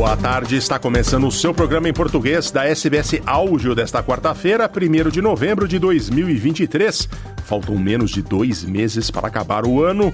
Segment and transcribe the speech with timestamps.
[0.00, 5.10] Boa tarde, está começando o seu programa em português da SBS Áudio desta quarta-feira, 1
[5.10, 7.06] de novembro de 2023.
[7.44, 10.10] Faltam menos de dois meses para acabar o ano.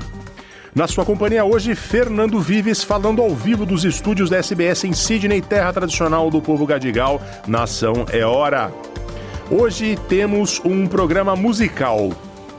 [0.75, 5.41] Na sua companhia hoje, Fernando Vives, falando ao vivo dos estúdios da SBS em Sydney,
[5.41, 7.23] terra tradicional do povo gadigal.
[7.47, 8.73] Nação é hora.
[9.49, 12.11] Hoje temos um programa musical.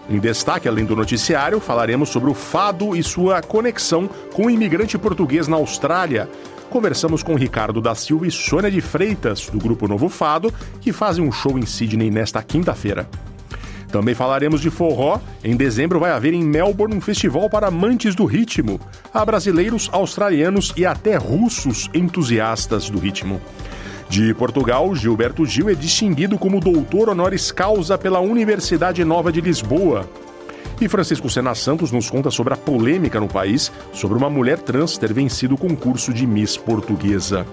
[0.09, 4.97] Em destaque, além do noticiário, falaremos sobre o fado e sua conexão com o imigrante
[4.97, 6.29] português na Austrália.
[6.69, 11.23] Conversamos com Ricardo da Silva e Sônia de Freitas, do grupo Novo Fado, que fazem
[11.23, 13.09] um show em Sydney nesta quinta-feira.
[13.91, 15.19] Também falaremos de forró.
[15.43, 18.79] Em dezembro vai haver em Melbourne um festival para amantes do ritmo.
[19.13, 23.41] Há brasileiros, australianos e até russos entusiastas do ritmo.
[24.09, 30.07] De Portugal, Gilberto Gil é distinguido como doutor honoris causa pela Universidade Nova de Lisboa.
[30.79, 34.95] E Francisco Sena Santos nos conta sobre a polêmica no país sobre uma mulher trans
[34.95, 37.47] ter vencido o concurso de Miss Portuguesa.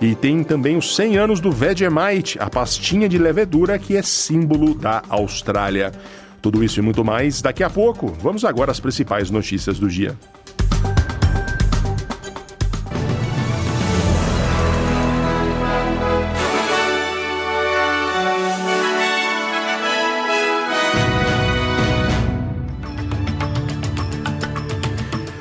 [0.00, 4.74] E tem também os 100 anos do Vegemite, a pastinha de levedura que é símbolo
[4.74, 5.92] da Austrália.
[6.40, 8.08] Tudo isso e muito mais daqui a pouco.
[8.22, 10.16] Vamos agora às principais notícias do dia.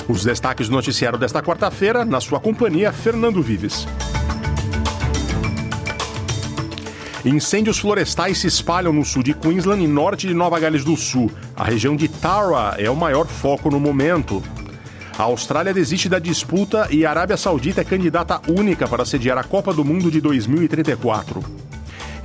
[0.08, 3.88] Os destaques do noticiário desta quarta-feira, na sua companhia, Fernando Vives.
[7.26, 11.32] Incêndios florestais se espalham no sul de Queensland e norte de Nova Gales do Sul.
[11.56, 14.44] A região de Tara é o maior foco no momento.
[15.18, 19.44] A Austrália desiste da disputa e a Arábia Saudita é candidata única para sediar a
[19.44, 21.65] Copa do Mundo de 2034.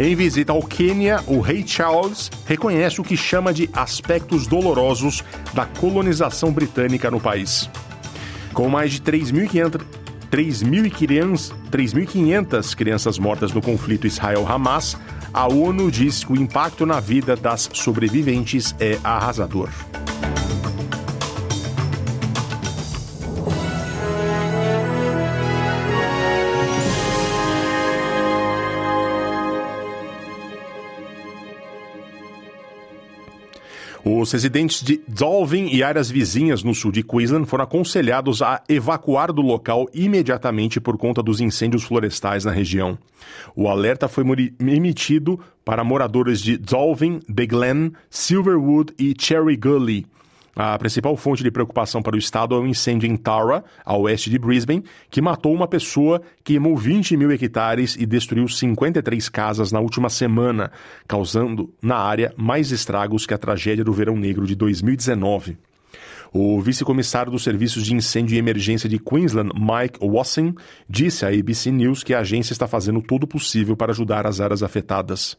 [0.02, 5.22] Em visita ao Quênia, o rei Charles reconhece o que chama de aspectos dolorosos
[5.52, 7.68] da colonização britânica no país.
[8.54, 9.82] Com mais de 3.500
[10.30, 14.96] 3.500 crianças mortas no conflito Israel-Hamas,
[15.34, 19.68] a ONU diz que o impacto na vida das sobreviventes é arrasador.
[34.12, 39.32] Os residentes de Dolvin e áreas vizinhas no sul de Queensland foram aconselhados a evacuar
[39.32, 42.98] do local imediatamente por conta dos incêndios florestais na região.
[43.54, 44.24] O alerta foi
[44.58, 50.04] emitido para moradores de Dolvin, The Glen, Silverwood e Cherry Gully.
[50.54, 53.96] A principal fonte de preocupação para o estado é o um incêndio em Tara, a
[53.96, 59.70] oeste de Brisbane, que matou uma pessoa, queimou 20 mil hectares e destruiu 53 casas
[59.70, 60.70] na última semana,
[61.06, 65.56] causando na área mais estragos que a tragédia do Verão Negro de 2019.
[66.32, 70.54] O vice-comissário dos serviços de incêndio e emergência de Queensland, Mike Wasson,
[70.88, 74.40] disse à ABC News que a agência está fazendo todo o possível para ajudar as
[74.40, 75.36] áreas afetadas.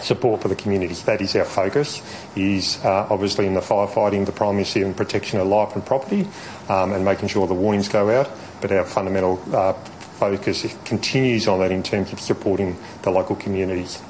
[0.00, 0.94] Support for the community.
[1.04, 2.02] That is our focus.
[2.36, 6.26] Is uh, obviously in the firefighting, the primacy and protection of life and property,
[6.68, 8.28] um, and making sure the warnings go out.
[8.60, 9.74] But our fundamental uh,
[10.18, 14.02] focus continues on that in terms of supporting the local communities.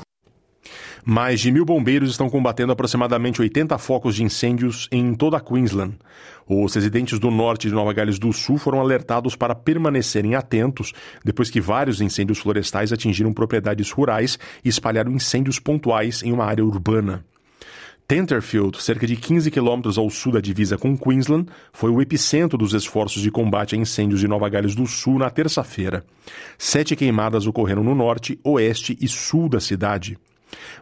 [1.05, 5.97] Mais de mil bombeiros estão combatendo aproximadamente 80 focos de incêndios em toda a Queensland.
[6.47, 10.93] Os residentes do norte de Nova Gales do Sul foram alertados para permanecerem atentos
[11.25, 16.65] depois que vários incêndios florestais atingiram propriedades rurais e espalharam incêndios pontuais em uma área
[16.65, 17.25] urbana.
[18.07, 22.75] Tenterfield, cerca de 15 quilômetros ao sul da divisa com Queensland, foi o epicentro dos
[22.75, 26.05] esforços de combate a incêndios de Nova Gales do Sul na terça-feira.
[26.57, 30.17] Sete queimadas ocorreram no norte, oeste e sul da cidade.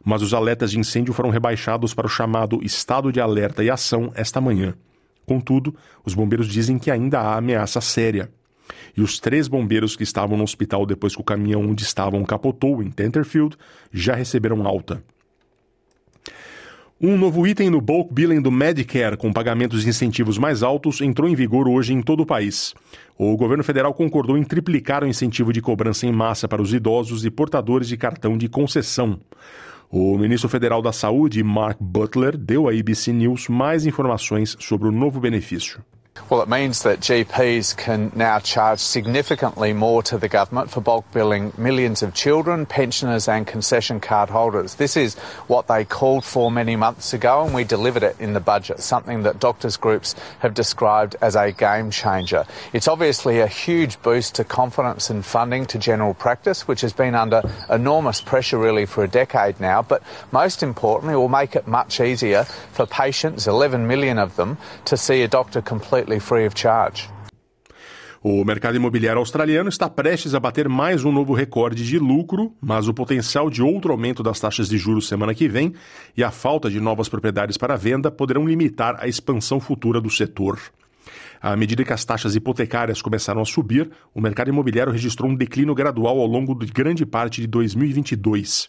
[0.05, 4.13] Mas os alertas de incêndio foram rebaixados para o chamado estado de alerta e ação
[4.15, 4.75] esta manhã.
[5.27, 5.75] Contudo,
[6.05, 8.31] os bombeiros dizem que ainda há ameaça séria.
[8.97, 12.83] E os três bombeiros que estavam no hospital depois que o caminhão onde estavam capotou
[12.83, 13.57] em Tenterfield
[13.93, 15.03] já receberam alta.
[17.03, 21.27] Um novo item no bulk billing do Medicare, com pagamentos de incentivos mais altos, entrou
[21.27, 22.75] em vigor hoje em todo o país.
[23.17, 27.25] O governo federal concordou em triplicar o incentivo de cobrança em massa para os idosos
[27.25, 29.19] e portadores de cartão de concessão.
[29.91, 34.93] O ministro federal da Saúde, Mark Butler, deu à ABC News mais informações sobre o
[34.93, 35.81] novo benefício.
[36.29, 41.11] Well, it means that GPs can now charge significantly more to the government for bulk
[41.13, 44.77] billing millions of children, pensioners, and concession card holders.
[44.77, 45.17] This is
[45.49, 49.25] what they called for many months ago, and we delivered it in the budget, something
[49.25, 52.45] that doctors' groups have described as a game changer.
[52.73, 57.17] It's obviously a huge boost to confidence and funding to general practice, which has been
[57.17, 62.01] under enormous pressure really for a decade now, but most importantly, will make it much
[62.01, 65.61] easier for patients, 11 million of them, to see a doctor
[66.01, 67.09] completely free of charge.
[68.23, 72.87] O mercado imobiliário australiano está prestes a bater mais um novo recorde de lucro, mas
[72.87, 75.73] o potencial de outro aumento das taxas de juros semana que vem
[76.15, 80.59] e a falta de novas propriedades para venda poderão limitar a expansão futura do setor.
[81.41, 85.75] À medida que as taxas hipotecárias começaram a subir, o mercado imobiliário registrou um declínio
[85.75, 88.69] gradual ao longo de grande parte de 2022.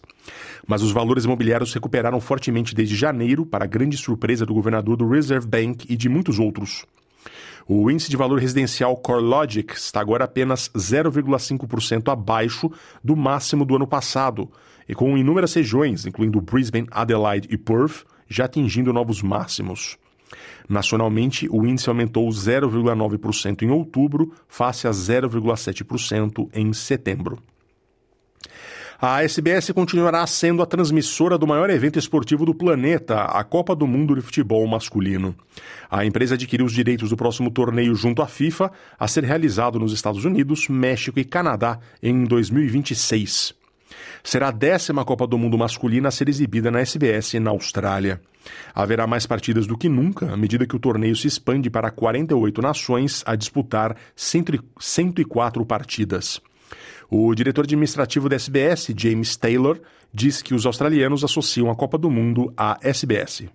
[0.65, 5.45] Mas os valores imobiliários recuperaram fortemente desde janeiro, para grande surpresa do governador do Reserve
[5.45, 6.85] Bank e de muitos outros.
[7.67, 12.71] O índice de valor residencial CoreLogic está agora apenas 0,5% abaixo
[13.03, 14.49] do máximo do ano passado,
[14.87, 19.97] e com inúmeras regiões, incluindo Brisbane, Adelaide e Perth, já atingindo novos máximos.
[20.67, 27.39] Nacionalmente, o índice aumentou 0,9% em outubro, face a 0,7% em setembro.
[29.03, 33.88] A SBS continuará sendo a transmissora do maior evento esportivo do planeta, a Copa do
[33.88, 35.36] Mundo de Futebol Masculino.
[35.89, 39.92] A empresa adquiriu os direitos do próximo torneio junto à FIFA, a ser realizado nos
[39.92, 43.56] Estados Unidos, México e Canadá em 2026.
[44.24, 48.21] Será a décima Copa do Mundo masculina a ser exibida na SBS na Austrália.
[48.71, 52.62] Haverá mais partidas do que nunca, à medida que o torneio se expande para 48
[52.62, 56.39] nações a disputar 104 partidas.
[57.13, 59.81] O diretor administrativo da SBS, James Taylor,
[60.13, 63.49] diz que os australianos associam a Copa do Mundo à SBS.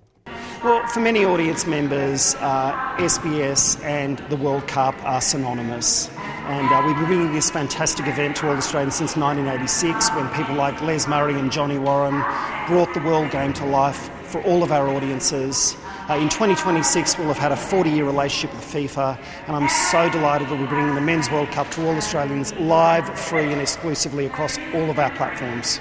[0.63, 6.11] Well, for many audience members, uh, SBS and the World Cup are synonymous.
[6.49, 10.55] And uh, we've been bringing this fantastic event to all Australians since 1986 when people
[10.55, 12.23] like Les Murray and Johnny Warren
[12.67, 15.77] brought the World Game to life for all of our audiences.
[16.09, 19.19] Uh, in 2026, we'll have had a 40 year relationship with FIFA,
[19.49, 23.11] and I'm so delighted that we're bringing the Men's World Cup to all Australians live,
[23.19, 25.81] free, and exclusively across all of our platforms.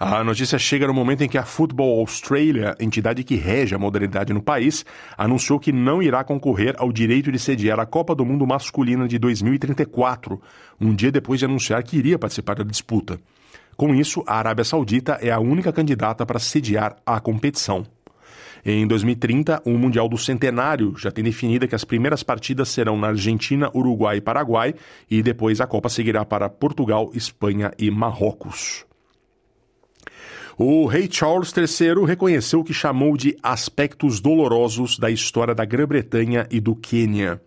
[0.00, 4.32] A notícia chega no momento em que a Football Australia, entidade que rege a modalidade
[4.32, 4.82] no país,
[5.16, 9.18] anunciou que não irá concorrer ao direito de sediar a Copa do Mundo Masculina de
[9.18, 10.40] 2034,
[10.80, 13.20] um dia depois de anunciar que iria participar da disputa.
[13.76, 17.86] Com isso, a Arábia Saudita é a única candidata para sediar a competição.
[18.64, 23.08] Em 2030, o Mundial do Centenário já tem definida que as primeiras partidas serão na
[23.08, 24.74] Argentina, Uruguai e Paraguai,
[25.10, 28.84] e depois a Copa seguirá para Portugal, Espanha e Marrocos.
[30.56, 36.46] O rei Charles III reconheceu o que chamou de aspectos dolorosos da história da Grã-Bretanha
[36.48, 37.40] e do Quênia.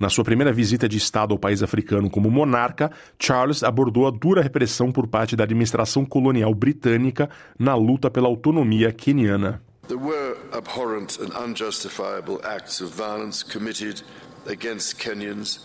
[0.00, 4.42] Na sua primeira visita de Estado ao país africano como monarca, Charles abordou a dura
[4.42, 9.62] repressão por parte da administração colonial britânica na luta pela autonomia queniana.
[9.88, 14.02] There were abhorrent and unjustifiable acts of violence committed
[14.46, 15.60] against Kenyans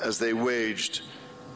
[0.00, 1.02] as they waged,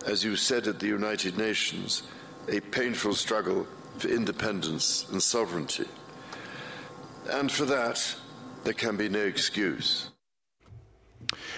[0.06, 2.02] as you said at the United Nations,
[2.48, 3.64] a painful struggle
[3.98, 5.86] for independence and sovereignty.
[7.30, 8.16] And for that,
[8.64, 10.10] there can be no excuse.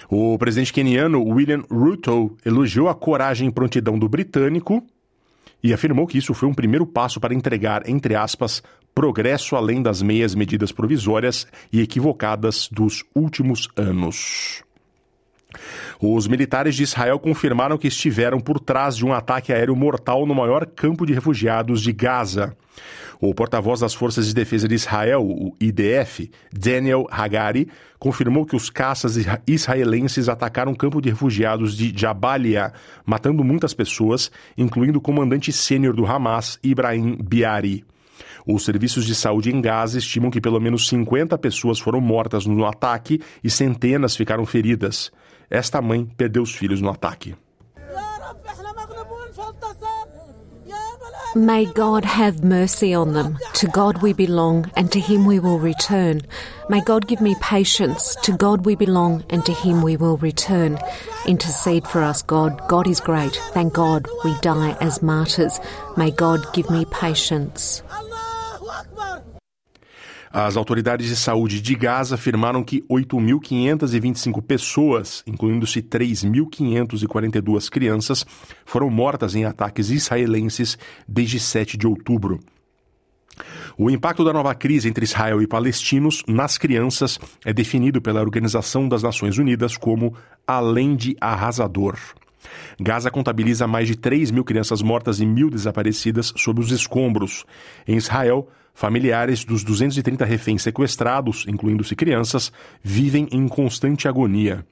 [0.07, 4.85] O presidente queniano William Ruto elogiou a coragem e prontidão do britânico
[5.63, 8.61] e afirmou que isso foi um primeiro passo para entregar, entre aspas,
[8.93, 14.63] progresso além das meias medidas provisórias e equivocadas dos últimos anos.
[16.01, 20.35] Os militares de Israel confirmaram que estiveram por trás de um ataque aéreo mortal no
[20.35, 22.55] maior campo de refugiados de Gaza.
[23.21, 28.69] O porta-voz das Forças de Defesa de Israel, o IDF, Daniel Hagari, confirmou que os
[28.69, 29.15] caças
[29.47, 32.73] israelenses atacaram o campo de refugiados de Jabalia,
[33.05, 37.85] matando muitas pessoas, incluindo o comandante sênior do Hamas, Ibrahim Biari.
[38.45, 42.65] Os serviços de saúde em Gaza estimam que pelo menos 50 pessoas foram mortas no
[42.65, 45.11] ataque e centenas ficaram feridas.
[45.49, 47.35] Esta mãe perdeu os filhos no ataque.
[51.35, 53.39] May God have mercy on them.
[53.55, 56.21] To God we belong, and to Him we will return.
[56.69, 58.15] May God give me patience.
[58.21, 60.77] To God we belong, and to Him we will return.
[61.25, 62.61] Intercede for us, God.
[62.67, 63.35] God is great.
[63.53, 65.59] Thank God we die as martyrs.
[65.97, 67.81] May God give me patience.
[70.35, 78.25] As autoridades de saúde de Gaza afirmaram que 8.525 pessoas, incluindo-se 3.542 crianças,
[78.65, 80.75] foram mortas em ataques israelenses
[81.07, 82.39] desde 7 de outubro.
[83.77, 88.87] O impacto da nova crise entre Israel e palestinos nas crianças é definido pela Organização
[88.87, 90.15] das Nações Unidas como
[90.47, 91.95] além de arrasador.
[92.79, 97.45] Gaza contabiliza mais de 3 mil crianças mortas e mil desaparecidas sob os escombros.
[97.87, 102.51] Em Israel, familiares dos 230 reféns sequestrados, incluindo-se crianças,
[102.81, 104.65] vivem em constante agonia.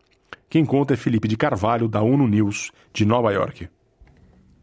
[0.49, 3.69] Quem conta é Felipe de Carvalho, da ONU News, de Nova York.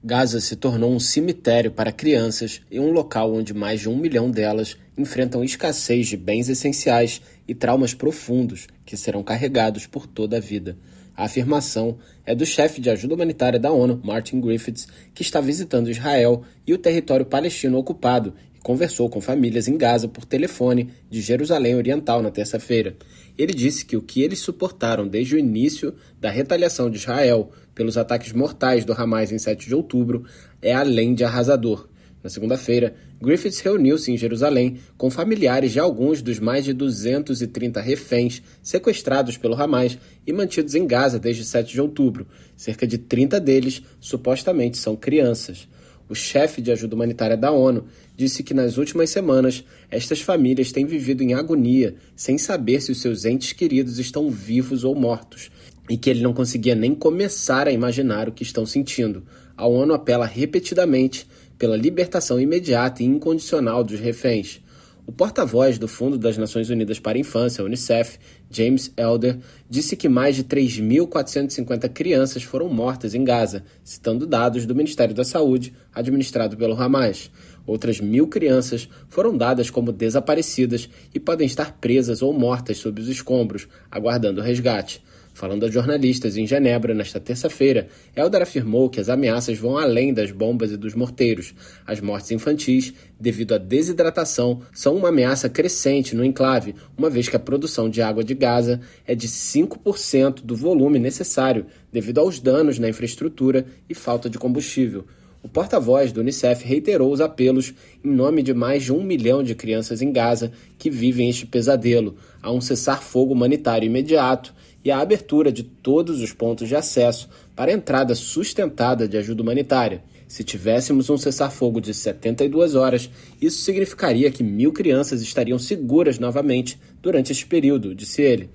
[0.03, 4.31] Gaza se tornou um cemitério para crianças e um local onde mais de um milhão
[4.31, 10.41] delas enfrentam escassez de bens essenciais e traumas profundos que serão carregados por toda a
[10.41, 10.79] vida.
[11.17, 15.91] A afirmação é do chefe de ajuda humanitária da ONU, Martin Griffiths, que está visitando
[15.91, 21.75] Israel e o território palestino ocupado conversou com famílias em Gaza por telefone de Jerusalém
[21.75, 22.97] Oriental na terça-feira.
[23.37, 27.97] Ele disse que o que eles suportaram desde o início da retaliação de Israel pelos
[27.97, 30.25] ataques mortais do Hamas em 7 de outubro
[30.61, 31.89] é além de arrasador.
[32.23, 38.43] Na segunda-feira, Griffiths reuniu-se em Jerusalém com familiares de alguns dos mais de 230 reféns
[38.61, 39.97] sequestrados pelo Hamas
[40.27, 42.27] e mantidos em Gaza desde 7 de outubro.
[42.57, 45.69] Cerca de 30 deles supostamente são crianças.
[46.09, 47.85] O chefe de ajuda humanitária da ONU
[48.17, 53.01] disse que nas últimas semanas estas famílias têm vivido em agonia, sem saber se os
[53.01, 55.51] seus entes queridos estão vivos ou mortos,
[55.89, 59.23] e que ele não conseguia nem começar a imaginar o que estão sentindo.
[59.57, 61.27] A ONU apela repetidamente
[61.59, 64.61] pela libertação imediata e incondicional dos reféns.
[65.09, 68.19] O porta-voz do Fundo das Nações Unidas para a Infância, Unicef,
[68.51, 74.75] James Elder, disse que mais de 3.450 crianças foram mortas em Gaza, citando dados do
[74.75, 77.31] Ministério da Saúde, administrado pelo Hamas.
[77.67, 83.09] Outras mil crianças foram dadas como desaparecidas e podem estar presas ou mortas sob os
[83.09, 85.03] escombros, aguardando resgate.
[85.39, 90.33] Falando a jornalistas em Genebra nesta terça-feira, Eldar afirmou que as ameaças vão além das
[90.33, 91.55] bombas e dos morteiros.
[91.87, 97.37] As mortes infantis, devido à desidratação, são uma ameaça crescente no enclave, uma vez que
[97.37, 102.81] a produção de água de Gaza é de 5% do volume necessário, devido aos danos
[102.81, 105.07] na infraestrutura e falta de combustível.
[105.41, 107.73] O porta-voz do Unicef reiterou os apelos
[108.05, 112.17] em nome de mais de um milhão de crianças em Gaza que vivem este pesadelo,
[112.43, 114.53] a um cessar-fogo humanitário imediato
[114.89, 120.03] e a abertura de todos os pontos de acesso para entrada sustentada de ajuda humanitária.
[120.27, 126.81] Se tivéssemos um cessar-fogo de 72 horas, isso significaria que mil crianças estariam seguras novamente
[127.03, 128.49] durante este período, disse ele.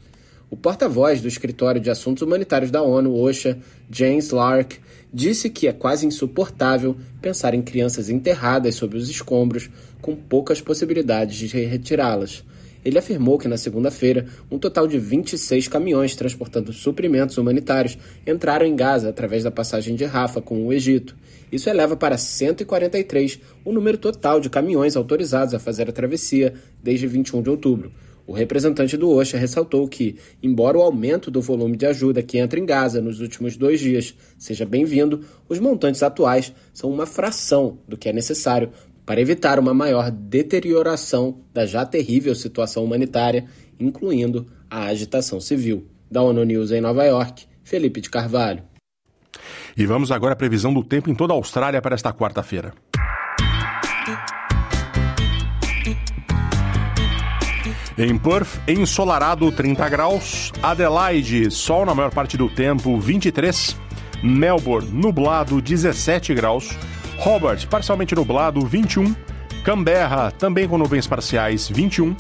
[0.50, 3.60] O porta-voz do Escritório de Assuntos Humanitários da ONU, OSHA,
[3.92, 4.80] James Lark,
[5.14, 9.70] disse que é quase insuportável pensar em crianças enterradas sob os escombros,
[10.02, 12.44] com poucas possibilidades de retirá-las.
[12.84, 17.98] Ele afirmou que na segunda-feira, um total de 26 caminhões transportando suprimentos humanitários
[18.28, 21.16] entraram em Gaza através da passagem de Rafa com o Egito.
[21.52, 27.08] Isso eleva para 143 o número total de caminhões autorizados a fazer a travessia desde
[27.08, 27.92] 21 de outubro.
[28.26, 32.58] O representante do OSHA ressaltou que, embora o aumento do volume de ajuda que entra
[32.58, 37.98] em Gaza nos últimos dois dias seja bem-vindo, os montantes atuais são uma fração do
[37.98, 38.72] que é necessário
[39.06, 43.46] para evitar uma maior deterioração da já terrível situação humanitária,
[43.80, 45.88] incluindo a agitação civil.
[46.10, 48.64] Da ONU News em Nova York, Felipe de Carvalho.
[49.76, 52.74] E vamos agora à previsão do tempo em toda a Austrália para esta quarta-feira.
[57.98, 60.52] Em Perth, ensolarado 30 graus.
[60.62, 63.78] Adelaide, sol na maior parte do tempo 23.
[64.24, 66.76] Melbourne, nublado 17 graus.
[67.26, 69.16] Hobart, parcialmente nublado, 21.
[69.64, 72.18] Canberra, também com nuvens parciais, 21.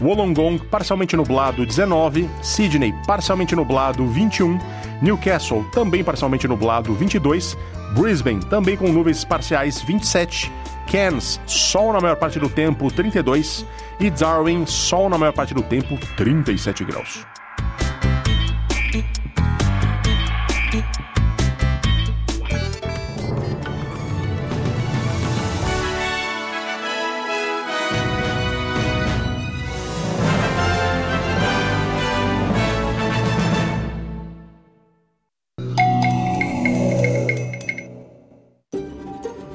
[0.00, 2.28] Wollongong, parcialmente nublado, 19.
[2.42, 4.58] Sydney, parcialmente nublado, 21.
[5.00, 7.56] Newcastle, também parcialmente nublado, 22.
[7.94, 10.50] Brisbane, também com nuvens parciais, 27.
[10.90, 13.64] Cairns, sol na maior parte do tempo, 32.
[14.00, 17.24] E Darwin, sol na maior parte do tempo, 37 graus.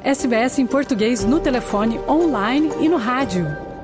[0.05, 3.74] SBS em português no telefone, online e no rádio.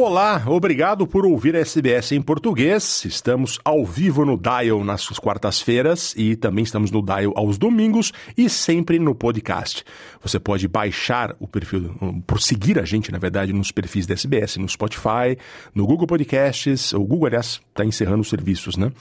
[0.00, 3.04] Olá, obrigado por ouvir a SBS em português.
[3.04, 8.48] Estamos ao vivo no Dial nas quartas-feiras e também estamos no Dial aos domingos e
[8.48, 9.82] sempre no podcast.
[10.22, 14.56] Você pode baixar o perfil, por seguir a gente, na verdade, nos perfis da SBS,
[14.58, 15.36] no Spotify,
[15.74, 16.92] no Google Podcasts.
[16.92, 18.92] O Google, aliás, está encerrando os serviços, né?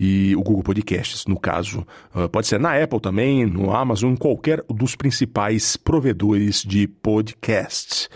[0.00, 1.86] E o Google Podcasts, no caso.
[2.14, 8.08] Ah, pode ser na Apple também, no Amazon, qualquer dos principais provedores de podcasts.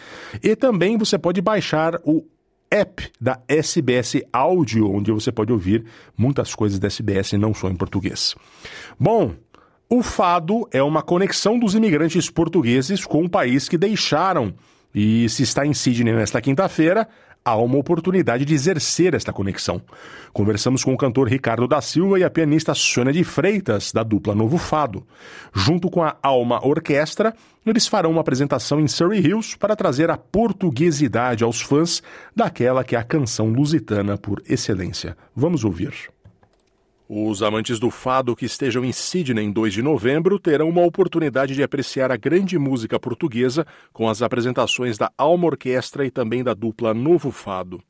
[0.42, 2.29] E também você pode baixar o
[2.70, 5.84] app da SBS Áudio, onde você pode ouvir
[6.16, 8.34] muitas coisas da SBS, não só em português.
[8.98, 9.34] Bom,
[9.88, 14.54] o fado é uma conexão dos imigrantes portugueses com o país que deixaram.
[14.94, 17.08] E se está em Sydney nesta quinta-feira,
[17.44, 19.80] há uma oportunidade de exercer esta conexão.
[20.32, 24.34] Conversamos com o cantor Ricardo da Silva e a pianista Sônia de Freitas, da dupla
[24.34, 25.06] Novo Fado.
[25.52, 30.16] Junto com a Alma Orquestra, eles farão uma apresentação em Surrey Hills para trazer a
[30.16, 32.02] portuguesidade aos fãs
[32.34, 35.16] daquela que é a canção lusitana por excelência.
[35.34, 36.10] Vamos ouvir.
[37.12, 41.56] Os amantes do fado que estejam em Sydney em 2 de novembro terão uma oportunidade
[41.56, 46.54] de apreciar a grande música portuguesa com as apresentações da Alma Orquestra e também da
[46.54, 47.82] dupla Novo Fado.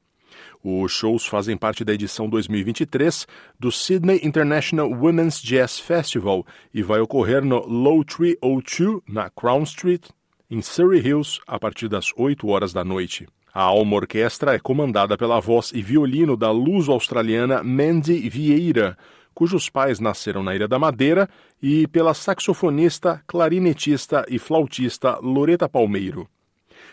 [0.64, 3.26] Os shows fazem parte da edição 2023
[3.58, 9.64] do Sydney International Women's Jazz Festival e vai ocorrer no Low Tree O2, na Crown
[9.64, 10.08] Street,
[10.50, 13.28] em Surrey Hills, a partir das 8 horas da noite.
[13.52, 18.97] A Alma Orquestra é comandada pela voz e violino da luso-australiana Mandy Vieira,
[19.35, 21.28] cujos pais nasceram na Ilha da Madeira,
[21.61, 26.28] e pela saxofonista, clarinetista e flautista Loreta Palmeiro.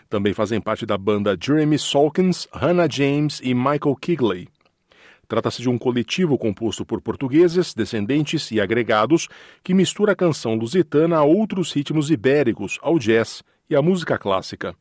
[0.10, 4.48] Também fazem parte da banda Jeremy Solkins, Hannah James e Michael Kigley.
[5.28, 9.28] Trata-se de um coletivo composto por portugueses, descendentes e agregados
[9.64, 14.74] que mistura a canção lusitana a outros ritmos ibéricos, ao jazz e à música clássica.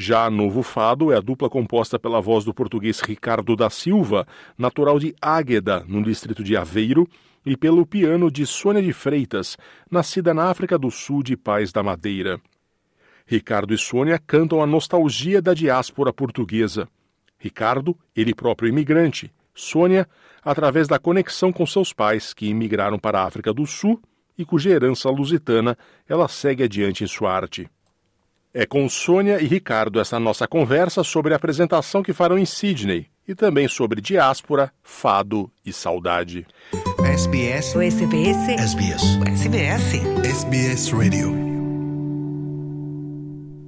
[0.00, 4.96] Já Novo Fado é a dupla composta pela voz do português Ricardo da Silva, natural
[4.96, 7.04] de Águeda, no distrito de Aveiro,
[7.44, 9.56] e pelo piano de Sônia de Freitas,
[9.90, 12.40] nascida na África do Sul de Pais da Madeira.
[13.26, 16.86] Ricardo e Sônia cantam a nostalgia da diáspora portuguesa.
[17.36, 20.06] Ricardo, ele próprio imigrante, Sônia,
[20.44, 24.00] através da conexão com seus pais, que imigraram para a África do Sul
[24.38, 25.76] e cuja herança lusitana
[26.08, 27.68] ela segue adiante em sua arte.
[28.60, 33.06] É com Sônia e Ricardo essa nossa conversa sobre a apresentação que farão em Sydney
[33.28, 36.44] e também sobre diáspora, fado e saudade.
[37.06, 37.76] SBS.
[37.76, 38.48] O SBS.
[38.48, 39.02] SBS.
[39.14, 39.94] O SBS.
[40.24, 41.32] SBS Radio.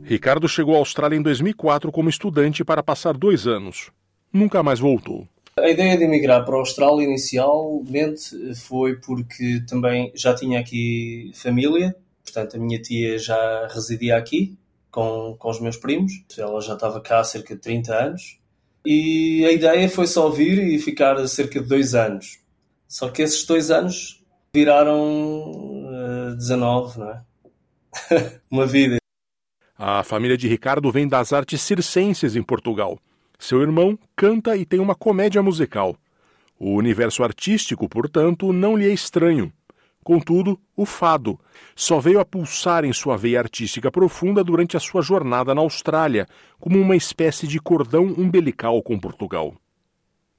[0.02, 3.92] Ricardo chegou à Austrália em 2004 como estudante para passar dois anos.
[4.32, 5.24] Nunca mais voltou.
[5.56, 11.94] A ideia de emigrar para a Austrália inicialmente foi porque também já tinha aqui família,
[12.24, 14.58] portanto a minha tia já residia aqui
[14.90, 16.12] com, com os meus primos.
[16.36, 18.38] Ela já estava cá há cerca de 30 anos.
[18.84, 22.38] E a ideia foi só vir e ficar cerca de dois anos.
[22.88, 24.22] Só que esses dois anos
[24.54, 25.52] viraram
[26.32, 27.22] uh, 19, não é?
[28.50, 28.96] Uma vida.
[29.76, 32.98] A família de Ricardo vem das artes circenses em Portugal.
[33.38, 35.96] Seu irmão canta e tem uma comédia musical.
[36.58, 39.50] O universo artístico, portanto, não lhe é estranho.
[40.02, 41.38] Contudo, o fado
[41.76, 46.26] só veio a pulsar em sua veia artística profunda durante a sua jornada na Austrália,
[46.58, 49.54] como uma espécie de cordão umbilical com Portugal.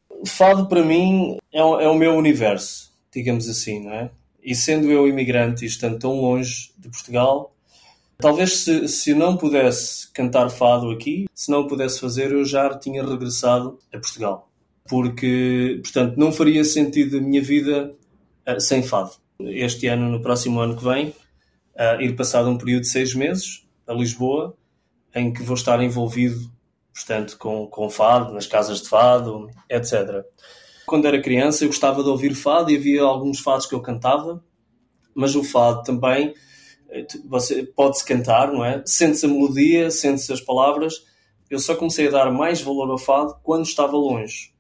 [0.10, 4.12] O fado, para mim, é o, é o meu universo, digamos assim, não é?
[4.44, 7.54] E sendo eu imigrante e estando tão longe de Portugal,
[8.18, 13.06] talvez se, se não pudesse cantar fado aqui, se não pudesse fazer, eu já tinha
[13.06, 14.50] regressado a Portugal.
[14.90, 17.96] Porque, portanto, não faria sentido a minha vida
[18.48, 21.10] uh, sem fado este ano, no próximo ano que vem,
[21.76, 24.56] uh, ir passado um período de seis meses a Lisboa,
[25.14, 26.50] em que vou estar envolvido,
[26.94, 30.24] portanto, com, com fado, nas casas de fado, etc.
[30.86, 34.44] Quando era criança, eu gostava de ouvir fado e havia alguns fados que eu cantava,
[35.14, 36.34] mas o fado também
[36.90, 38.82] eh, você pode-se cantar, não é?
[38.86, 41.06] Sente-se a melodia, sente-se as palavras.
[41.50, 44.54] Eu só comecei a dar mais valor ao fado quando estava longe.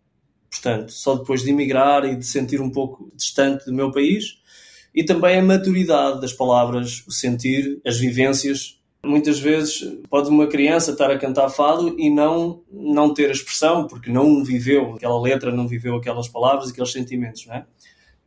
[0.50, 4.41] Portanto, só depois de emigrar e de sentir um pouco distante do meu país,
[4.94, 8.80] e também a maturidade das palavras, o sentir, as vivências.
[9.04, 13.88] Muitas vezes pode uma criança estar a cantar fado e não, não ter a expressão,
[13.88, 17.66] porque não viveu aquela letra, não viveu aquelas palavras, aqueles sentimentos, não é?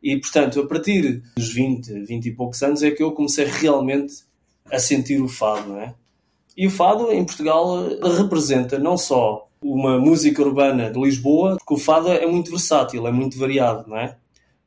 [0.03, 4.23] E, portanto, a partir dos 20, 20 e poucos anos é que eu comecei realmente
[4.71, 5.95] a sentir o fado, não é?
[6.57, 11.77] E o fado, em Portugal, representa não só uma música urbana de Lisboa, porque o
[11.77, 14.15] fado é muito versátil, é muito variado, não é?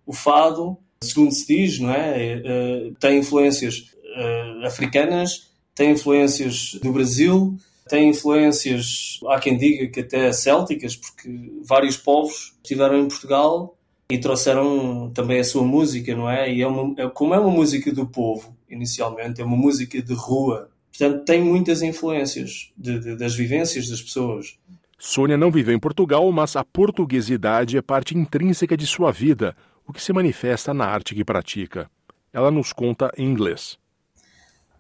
[0.05, 2.23] O fado segundo se diz, não é?
[2.23, 7.57] é, é tem influências uh, africanas, tem influências do Brasil,
[7.89, 13.77] tem influências, há quem diga que até célticas, porque vários povos estiveram em Portugal
[14.11, 16.53] e trouxeram também a sua música, não é?
[16.53, 20.15] E é uma, é, como é uma música do povo, inicialmente, é uma música de
[20.15, 24.59] rua, portanto tem muitas influências de, de, das vivências das pessoas.
[24.99, 29.55] Sônia não viveu em Portugal, mas a portuguesidade é parte intrínseca de sua vida,
[29.89, 31.91] o que se manifesta na arte que pratica.
[32.33, 33.79] Ela nos conta em inglês.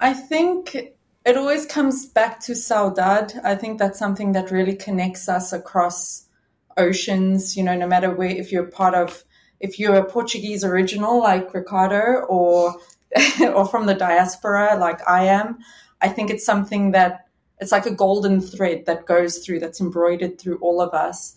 [0.01, 3.35] I think it always comes back to saudade.
[3.43, 6.29] I think that's something that really connects us across
[6.77, 9.25] oceans, you know, no matter where, if you're part of,
[9.59, 12.77] if you're a Portuguese original like Ricardo or,
[13.41, 15.59] or from the diaspora like I am,
[16.01, 17.27] I think it's something that
[17.61, 21.35] it's like a golden thread that goes through, that's embroidered through all of us.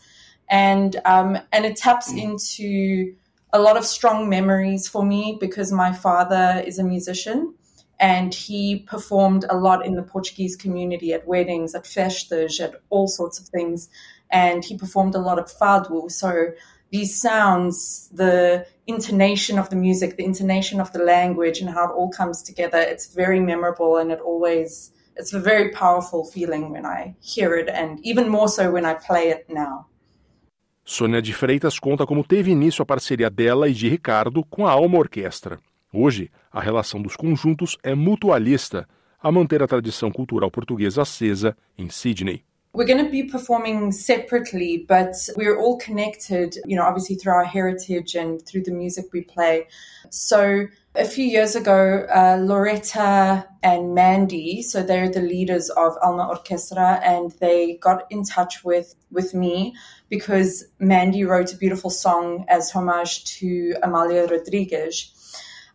[0.48, 2.22] And, um, and it taps mm.
[2.22, 3.16] into
[3.54, 7.54] a lot of strong memories for me because my father is a musician
[8.00, 13.08] and he performed a lot in the Portuguese community at weddings, at festas, at all
[13.08, 13.90] sorts of things.
[14.32, 16.10] And he performed a lot of fado.
[16.10, 16.54] So
[16.92, 21.94] these sounds, the intonation of the music, the intonation of the language, and how it
[21.94, 26.86] all comes together, it's very memorable and it always, it's a very powerful feeling when
[26.86, 29.88] I hear it, and even more so when I play it now.
[30.84, 34.72] Sônia de Freitas conta como teve início a parceria dela e de Ricardo com a
[34.72, 35.60] Alma Orquestra.
[35.94, 38.88] Hoje, a relação dos conjuntos é mutualista,
[39.22, 42.44] a manter a tradição cultural portuguesa acesa em Sydney.
[42.74, 47.44] We're going to be performing separately, but we're all connected, you know, obviously through our
[47.44, 49.68] heritage and through the music we play.
[50.10, 56.30] So, a few years ago, uh, Loretta and Mandy, so they're the leaders of Alma
[56.34, 59.74] Orquestra, and they got in touch with, with me
[60.10, 65.14] because Mandy wrote a beautiful song as homage to Amalia Rodriguez.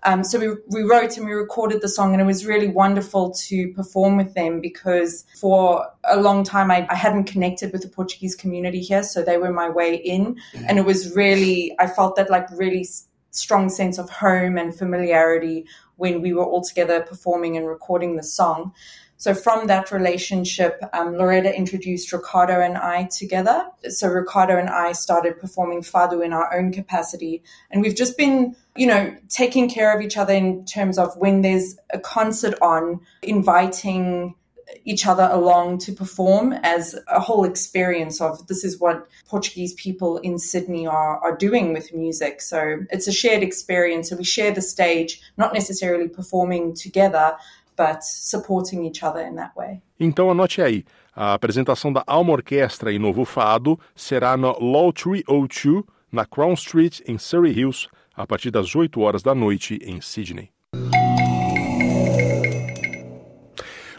[0.06, 3.32] Um, so we, we wrote and we recorded the song, and it was really wonderful
[3.48, 7.88] to perform with them because for a long time I, I hadn't connected with the
[7.88, 10.64] Portuguese community here, so they were my way in, mm-hmm.
[10.68, 12.86] and it was really I felt that like really
[13.32, 15.66] strong sense of home and familiarity
[15.96, 18.72] when we were all together performing and recording the song.
[19.18, 23.66] So from that relationship, um, Loretta introduced Ricardo and I together.
[23.88, 28.54] So Ricardo and I started performing fado in our own capacity, and we've just been,
[28.76, 33.00] you know, taking care of each other in terms of when there's a concert on,
[33.22, 34.34] inviting
[34.84, 40.18] each other along to perform as a whole experience of this is what Portuguese people
[40.18, 42.40] in Sydney are, are doing with music.
[42.40, 44.10] So it's a shared experience.
[44.10, 47.36] So we share the stage, not necessarily performing together,
[47.76, 49.82] but supporting each other in that way.
[50.00, 50.84] Então anote aí,
[51.14, 57.00] a apresentação da Alma Orquestra em Novo Fado será no Law 302, na Crown Street,
[57.06, 60.50] em Surrey Hills, a partir das 8 horas da noite em Sydney.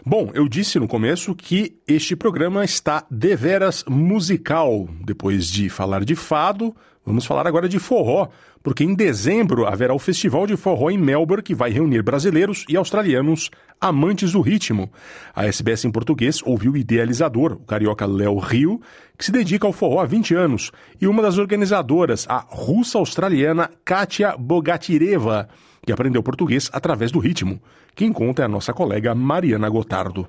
[0.04, 4.88] Bom, eu disse no começo que este programa está deveras musical.
[5.04, 6.74] Depois de falar de fado,
[7.08, 8.28] vamos falar agora de forró,
[8.62, 12.76] porque em dezembro haverá o Festival de Forró em Melbourne, que vai reunir brasileiros e
[12.76, 14.90] australianos amantes do ritmo.
[15.34, 18.80] A SBS em português ouviu o idealizador, o carioca Léo Rio,
[19.16, 24.36] que se dedica ao forró há 20 anos, e uma das organizadoras, a russa-australiana Katia
[24.36, 25.48] Bogatireva,
[25.84, 27.60] que aprendeu português através do ritmo.
[27.94, 30.28] Quem conta é a nossa colega Mariana Gotardo.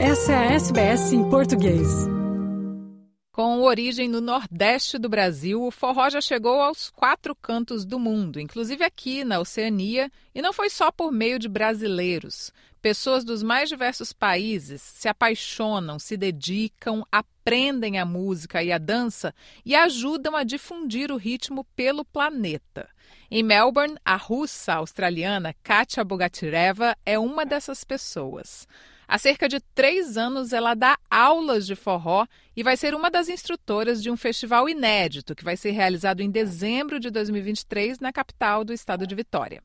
[0.00, 1.88] Essa é a SBS em português.
[3.32, 8.38] Com origem no Nordeste do Brasil, o forró já chegou aos quatro cantos do mundo,
[8.38, 12.52] inclusive aqui na Oceania, e não foi só por meio de brasileiros.
[12.80, 19.34] Pessoas dos mais diversos países se apaixonam, se dedicam, aprendem a música e a dança
[19.66, 22.88] e ajudam a difundir o ritmo pelo planeta.
[23.28, 28.64] Em Melbourne, a russa australiana Katia Bogatireva é uma dessas pessoas.
[29.10, 33.30] Há cerca de três anos, ela dá aulas de forró e vai ser uma das
[33.30, 38.64] instrutoras de um festival inédito que vai ser realizado em dezembro de 2023 na capital
[38.64, 39.62] do estado de Vitória.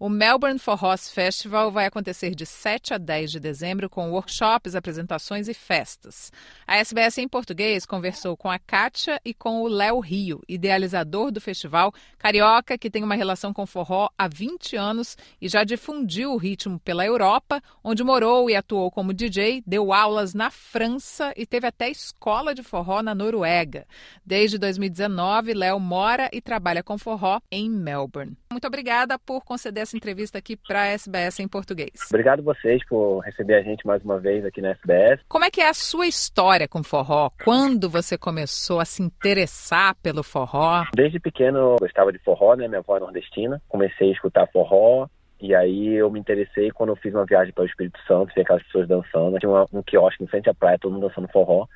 [0.00, 5.48] O Melbourne Forrós Festival vai acontecer de 7 a 10 de dezembro com workshops, apresentações
[5.48, 6.30] e festas.
[6.64, 11.40] A SBS em português conversou com a Kátia e com o Léo Rio, idealizador do
[11.40, 16.36] festival, carioca que tem uma relação com forró há 20 anos e já difundiu o
[16.36, 21.66] ritmo pela Europa, onde morou e atuou como DJ, deu aulas na França e teve
[21.66, 23.84] até escola de forró na Noruega.
[24.24, 28.36] Desde 2019, Léo mora e trabalha com forró em Melbourne.
[28.50, 31.90] Muito obrigada por conceder essa entrevista aqui para a SBS em português.
[32.08, 35.20] Obrigado vocês por receber a gente mais uma vez aqui na SBS.
[35.28, 37.30] Como é que é a sua história com forró?
[37.44, 40.84] Quando você começou a se interessar pelo forró?
[40.94, 42.68] Desde pequeno eu gostava de forró, né?
[42.68, 43.60] Minha avó é nordestina.
[43.68, 45.08] Comecei a escutar forró
[45.40, 48.42] E aí eu me interessei quando eu fiz uma viagem para o Espírito Santo, vi
[48.42, 51.66] aquelas pessoas dançando, tinha um quiosque em frente à praia, todo mundo dançando forró.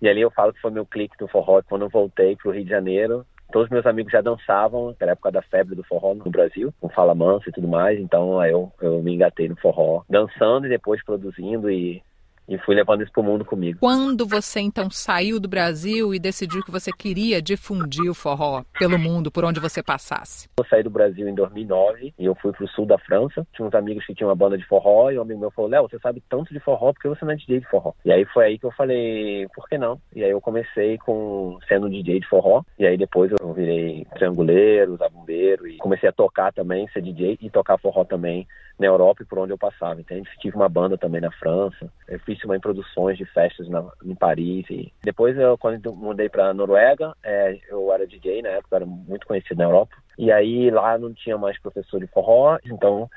[0.00, 2.54] E ali eu falo que foi meu clique do forró, quando eu voltei para o
[2.54, 6.30] Rio de Janeiro, todos meus amigos já dançavam, na época da febre do forró no
[6.30, 10.02] Brasil, com Fala Mansa e tudo mais, então aí eu, eu me engatei no forró,
[10.08, 12.02] dançando e depois produzindo e
[12.48, 13.78] e fui levando isso para o mundo comigo.
[13.80, 18.98] Quando você então saiu do Brasil e decidiu que você queria difundir o forró pelo
[18.98, 20.48] mundo, por onde você passasse?
[20.58, 23.46] Eu saí do Brasil em 2009 e eu fui para o sul da França.
[23.52, 25.88] Tinha uns amigos que tinham uma banda de forró e um amigo meu falou: Léo,
[25.88, 27.92] você sabe tanto de forró, porque você não é DJ de forró?
[28.04, 30.00] E aí foi aí que eu falei: por que não?
[30.14, 34.96] E aí eu comecei com sendo DJ de forró e aí depois eu virei trianguleiro,
[34.96, 38.46] zabumbeiro e comecei a tocar também, ser DJ e tocar forró também
[38.78, 40.28] na Europa e por onde eu passava, entende?
[40.40, 41.92] Tive uma banda também na França.
[42.06, 44.64] Eu fiz em produções de festas na, em Paris.
[44.70, 48.86] E depois, eu, quando eu mudei para Noruega, é, eu era DJ na época, era
[48.86, 49.96] muito conhecido na Europa.
[50.18, 53.08] E aí lá não tinha mais professor de forró, então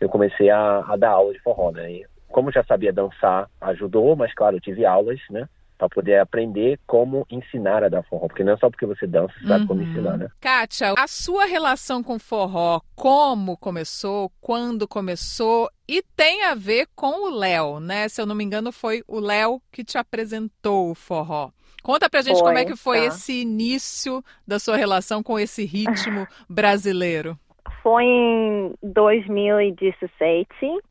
[0.00, 1.90] eu comecei a, a dar aula de forró, né?
[1.92, 5.48] E como já sabia dançar, ajudou, mas claro, eu tive aulas, né?
[5.78, 9.32] para poder aprender como ensinar a dar forró, porque não é só porque você dança,
[9.38, 9.88] você sabe como uhum.
[9.88, 10.28] ensinar, né?
[10.40, 17.28] Kátia, a sua relação com forró, como começou, quando começou e tem a ver com
[17.28, 18.08] o Léo, né?
[18.08, 21.50] Se eu não me engano, foi o Léo que te apresentou o forró.
[21.82, 23.06] Conta pra gente foi, como é que foi tá.
[23.06, 27.38] esse início da sua relação com esse ritmo brasileiro
[27.82, 30.46] foi em 2017.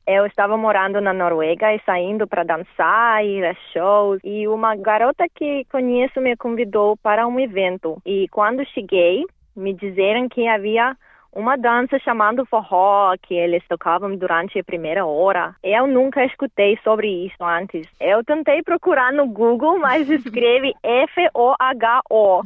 [0.08, 4.20] Eu estava morando na Noruega e saindo para dançar, ir a shows.
[4.24, 8.02] E uma garota que conheço me convidou para um evento.
[8.04, 10.96] E quando cheguei, me disseram que havia
[11.38, 15.56] uma dança chamada forró que eles tocavam durante a primeira hora.
[15.64, 17.88] Eu nunca escutei sobre isso antes.
[18.00, 22.42] Eu tentei procurar no Google, mas escreve F-O-H-O.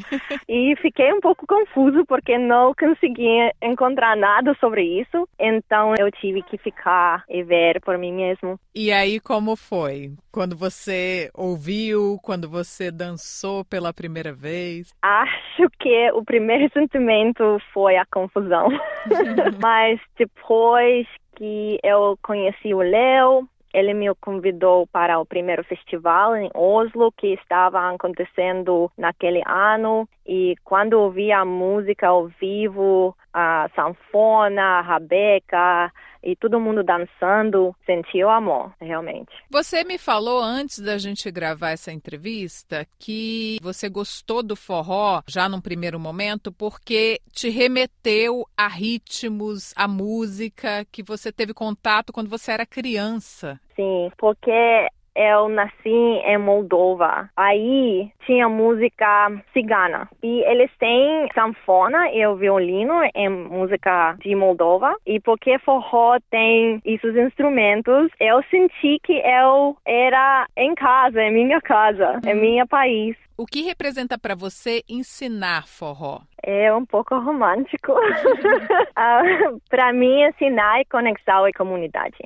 [0.48, 5.26] e fiquei um pouco confuso porque não conseguia encontrar nada sobre isso.
[5.40, 8.60] Então eu tive que ficar e ver por mim mesmo.
[8.76, 10.12] E aí como foi?
[10.34, 14.94] Quando você ouviu, quando você dançou pela primeira vez?
[15.02, 18.70] Acho que o primeiro sentimento foi a confusão.
[19.62, 26.50] Mas depois que eu conheci o Leo, ele me convidou para o primeiro festival em
[26.54, 30.08] Oslo que estava acontecendo naquele ano.
[30.28, 35.92] E quando ouvi a música ao vivo, a sanfona, a rabeca
[36.24, 39.32] e todo mundo dançando, senti o amor, realmente.
[39.50, 45.50] Você me falou antes da gente gravar essa entrevista que você gostou do forró já
[45.50, 52.30] num primeiro momento porque te remeteu a ritmos, a música que você teve contato quando
[52.30, 53.60] você era criança.
[53.76, 57.30] Sim, porque eu nasci em Moldova.
[57.36, 60.10] Aí tinha música cigana.
[60.24, 64.96] E eles têm sanfona e o violino em música de Moldova.
[65.06, 71.62] E porque forró tem esses instrumentos, eu senti que eu era em casa, em minha
[71.62, 72.56] casa, em uhum.
[72.56, 73.16] meu país.
[73.38, 76.22] O que representa para você ensinar forró?
[76.44, 77.94] É um pouco romântico.
[77.94, 82.18] uh, para mim, ensinar é conexão e comunidade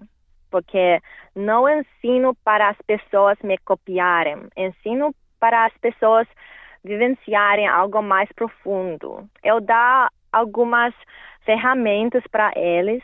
[0.50, 1.02] porque
[1.36, 6.28] não ensino para as pessoas me copiarem, ensino para as pessoas
[6.84, 9.28] vivenciarem algo mais profundo.
[9.44, 10.94] Eu dou algumas
[11.44, 13.02] ferramentas para eles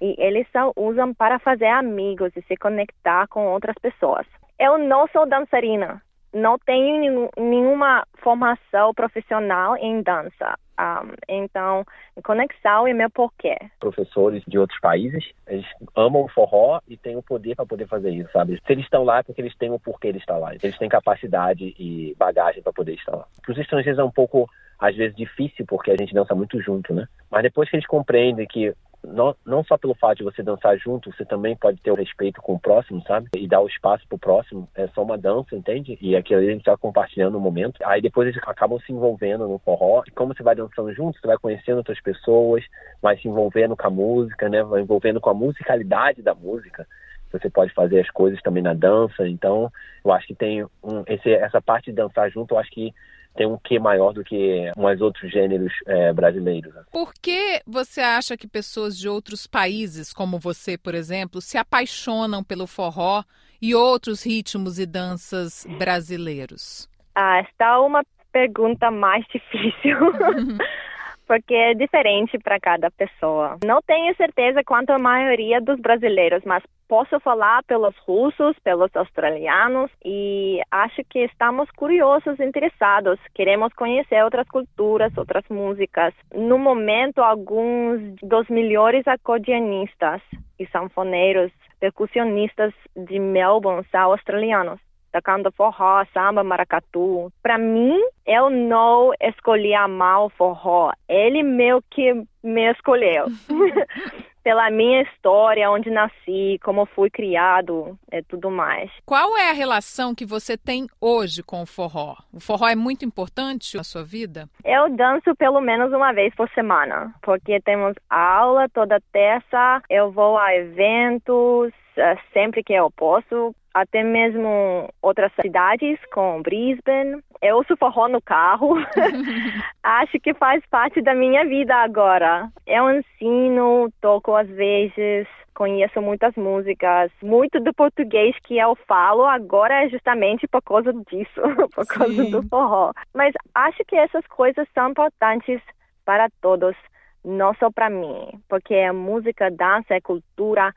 [0.00, 4.26] e eles só usam para fazer amigos e se conectar com outras pessoas.
[4.58, 6.02] Eu não sou dançarina,
[6.32, 10.58] não tenho nenhuma formação profissional em dança.
[10.82, 11.84] Um, então,
[12.24, 13.56] conexão é meu porquê.
[13.78, 18.10] Professores de outros países, eles amam o forró e têm o poder para poder fazer
[18.10, 18.60] isso, sabe?
[18.66, 20.54] Se eles estão lá é porque eles têm o porquê de estar lá.
[20.54, 23.26] Eles têm capacidade e bagagem para poder estar lá.
[23.42, 26.92] Para os estrangeiros é um pouco, às vezes, difícil porque a gente dança muito junto,
[26.92, 27.06] né?
[27.30, 31.12] Mas depois que eles compreendem que não, não só pelo fato de você dançar junto,
[31.12, 33.28] você também pode ter o respeito com o próximo, sabe?
[33.36, 34.68] E dar o espaço pro próximo.
[34.74, 35.98] É só uma dança, entende?
[36.00, 37.78] E ali a gente tá compartilhando o momento.
[37.84, 40.02] Aí depois eles acabam se envolvendo no forró.
[40.06, 42.64] E como você vai dançando junto, você vai conhecendo outras pessoas,
[43.00, 44.62] vai se envolvendo com a música, né?
[44.62, 46.86] Vai envolvendo com a musicalidade da música
[47.32, 49.26] você pode fazer as coisas também na dança.
[49.26, 49.72] Então,
[50.04, 52.92] eu acho que tem um, esse, essa parte de dançar junto, eu acho que
[53.34, 56.72] tem um quê maior do que mais outros gêneros é, brasileiros.
[56.90, 62.44] Por que você acha que pessoas de outros países, como você, por exemplo, se apaixonam
[62.44, 63.22] pelo forró
[63.60, 66.88] e outros ritmos e danças brasileiros?
[67.14, 69.96] Ah, está uma pergunta mais difícil.
[71.32, 73.56] porque é diferente para cada pessoa.
[73.64, 79.90] Não tenho certeza quanto a maioria dos brasileiros, mas posso falar pelos russos, pelos australianos
[80.04, 86.12] e acho que estamos curiosos, interessados, queremos conhecer outras culturas, outras músicas.
[86.34, 90.20] No momento, alguns dos melhores acordeonistas
[90.58, 94.78] e sanfoneiros, percussionistas de Melbourne são australianos
[95.12, 97.30] tocando forró, samba, maracatu.
[97.42, 100.92] Para mim, eu não escolhi amar o forró.
[101.08, 103.26] Ele meio que me escolheu.
[104.42, 108.90] Pela minha história, onde nasci, como fui criado e tudo mais.
[109.06, 112.16] Qual é a relação que você tem hoje com o forró?
[112.32, 114.48] O forró é muito importante na sua vida?
[114.64, 120.36] Eu danço pelo menos uma vez por semana, porque temos aula toda terça, eu vou
[120.36, 127.22] a eventos, eh, sempre que eu posso, até mesmo outras cidades, como Brisbane.
[127.40, 128.76] Eu ouço forró no carro.
[129.82, 132.50] Acho que faz parte da minha vida agora.
[132.66, 137.10] Eu ensino, toco às vezes, conheço muitas músicas.
[137.22, 141.40] Muito do português que eu falo agora é justamente por causa disso,
[141.74, 142.30] por causa Sim.
[142.30, 142.92] do forró.
[143.14, 145.60] Mas acho que essas coisas são importantes
[146.04, 146.76] para todos,
[147.24, 150.74] não só para mim, porque a música, dança, é cultura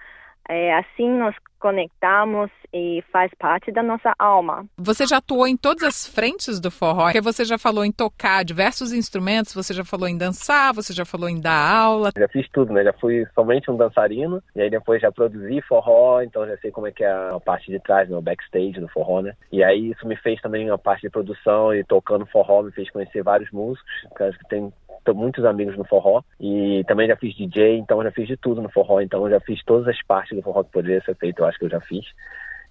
[0.49, 4.65] é, assim nós conectamos e faz parte da nossa alma.
[4.77, 7.05] Você já atuou em todas as frentes do forró?
[7.05, 11.05] Porque você já falou em tocar diversos instrumentos, você já falou em dançar, você já
[11.05, 12.12] falou em dar aula.
[12.15, 12.84] Já fiz tudo, né?
[12.84, 16.86] Já fui somente um dançarino e aí depois já produzi forró, então já sei como
[16.86, 18.15] é que é a parte de trás, né?
[18.15, 19.34] o backstage do forró, né?
[19.51, 22.91] E aí isso me fez também a parte de produção e tocando forró, me fez
[22.91, 24.71] conhecer vários músicos, que tem
[25.13, 28.69] muitos amigos no forró e também já fiz DJ, então já fiz de tudo no
[28.69, 31.59] forró, então já fiz todas as partes do forró que poderia ser feito, eu acho
[31.59, 32.05] que eu já fiz.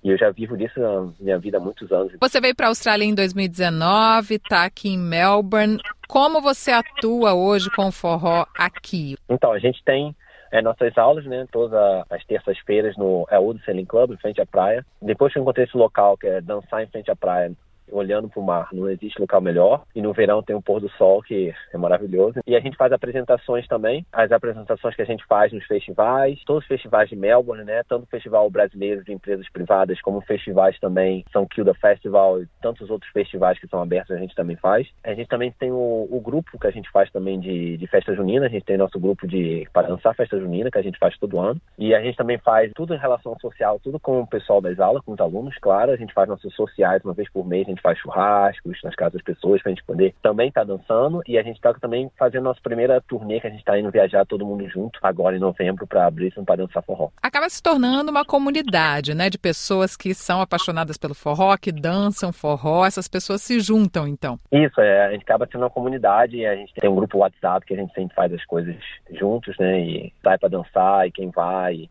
[0.02, 2.12] E eu já vivo disso na minha vida há muitos anos.
[2.20, 5.78] Você veio para a Austrália em 2019, está aqui em Melbourne.
[6.06, 9.16] Como você atua hoje com o forró aqui?
[9.30, 10.14] Então, a gente tem
[10.52, 11.72] é, nossas aulas, né, todas
[12.10, 14.84] as terças-feiras no é, Old Sailing Club, em frente à praia.
[15.02, 17.50] Depois que eu encontrei esse local, que é dançar em frente à praia,
[17.90, 18.68] olhando para o mar.
[18.72, 19.82] Não existe local melhor.
[19.94, 22.40] E no verão tem o pôr do sol, que é maravilhoso.
[22.46, 24.04] E a gente faz apresentações também.
[24.12, 27.82] As apresentações que a gente faz nos festivais, todos os festivais de Melbourne, né?
[27.88, 32.90] Tanto o Festival Brasileiro de Empresas Privadas, como festivais também, São Kilda Festival e tantos
[32.90, 34.88] outros festivais que são abertos, a gente também faz.
[35.02, 38.14] A gente também tem o, o grupo que a gente faz também de, de festa
[38.14, 38.46] junina.
[38.46, 41.40] A gente tem nosso grupo de para dançar festa junina, que a gente faz todo
[41.40, 41.60] ano.
[41.78, 45.02] E a gente também faz tudo em relação social, tudo com o pessoal das aulas,
[45.04, 45.92] com os alunos, claro.
[45.92, 49.22] A gente faz nossos sociais uma vez por mês, gente faz churrascos nas casas das
[49.22, 52.44] pessoas para a gente poder também estar tá dançando e a gente está também fazendo
[52.44, 55.87] nossa primeira turnê que a gente está indo viajar todo mundo junto agora em novembro
[55.87, 57.10] para abrir para dançar forró.
[57.22, 62.32] Acaba se tornando uma comunidade, né, de pessoas que são apaixonadas pelo forró, que dançam
[62.32, 64.38] forró, essas pessoas se juntam então.
[64.50, 67.66] Isso, é, a gente acaba sendo uma comunidade e a gente tem um grupo WhatsApp
[67.66, 68.76] que a gente sempre faz as coisas
[69.10, 71.90] juntos, né, e sai para dançar e quem vai e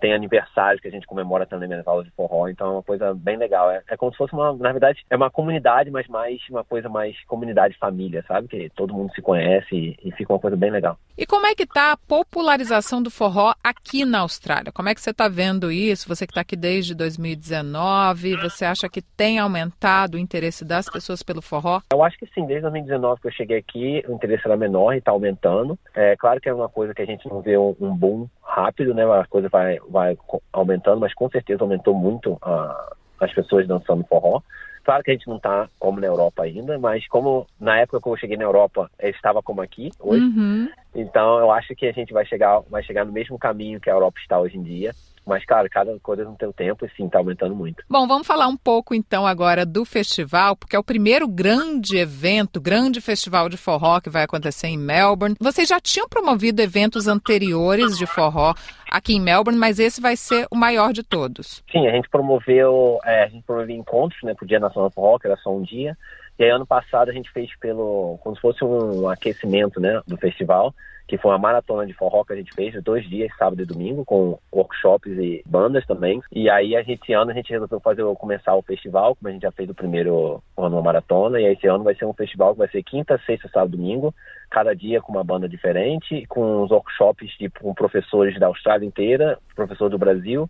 [0.00, 3.14] tem aniversários que a gente comemora também nas aulas de forró, então é uma coisa
[3.14, 3.70] bem legal.
[3.70, 6.88] É, é como se fosse uma, na verdade, é uma comunidade, mas mais uma coisa
[6.88, 8.48] mais comunidade família, sabe?
[8.48, 10.98] Que todo mundo se conhece e, e fica uma coisa bem legal.
[11.16, 14.72] E como é que tá a popularização do forró aqui na Austrália?
[14.72, 16.08] Como é que você está vendo isso?
[16.08, 21.22] Você que está aqui desde 2019, você acha que tem aumentado o interesse das pessoas
[21.22, 21.80] pelo forró?
[21.92, 24.98] Eu acho que sim, desde 2019 que eu cheguei aqui, o interesse era menor e
[24.98, 25.78] está aumentando.
[25.94, 28.94] É claro que é uma coisa que a gente não vê um, um boom rápido,
[28.94, 29.04] né?
[29.04, 30.16] A coisa vai, vai
[30.52, 34.40] aumentando, mas com certeza aumentou muito a, as pessoas dançando forró.
[34.82, 38.08] Claro que a gente não está como na Europa ainda, mas como na época que
[38.08, 40.24] eu cheguei na Europa, estava como aqui hoje.
[40.24, 40.68] Uhum.
[40.94, 43.92] Então eu acho que a gente vai chegar, vai chegar no mesmo caminho que a
[43.92, 44.92] Europa está hoje em dia.
[45.30, 47.84] Mas, claro, cada coisa não tem o tempo e sim, está aumentando muito.
[47.88, 52.60] Bom, vamos falar um pouco então agora do festival, porque é o primeiro grande evento,
[52.60, 55.36] grande festival de forró que vai acontecer em Melbourne.
[55.38, 58.54] Vocês já tinham promovido eventos anteriores de forró
[58.90, 61.62] aqui em Melbourne, mas esse vai ser o maior de todos.
[61.70, 64.94] Sim, a gente promoveu, é, a gente promoveu encontros né, para o Dia Nacional do
[64.94, 65.96] Forró, que era só um dia.
[66.40, 70.16] E aí, ano passado, a gente fez pelo, como se fosse um aquecimento né, do
[70.16, 70.74] festival
[71.10, 74.04] que foi uma maratona de forró que a gente fez, dois dias, sábado e domingo,
[74.04, 76.22] com workshops e bandas também.
[76.30, 79.32] E aí, a gente, esse ano, a gente resolveu fazer, começar o festival, como a
[79.32, 82.12] gente já fez o primeiro ano uma maratona, e aí esse ano vai ser um
[82.12, 84.14] festival que vai ser quinta, sexta, sábado, domingo,
[84.48, 89.36] cada dia com uma banda diferente, com os workshops de, com professores da Austrália inteira,
[89.56, 90.48] professor do Brasil,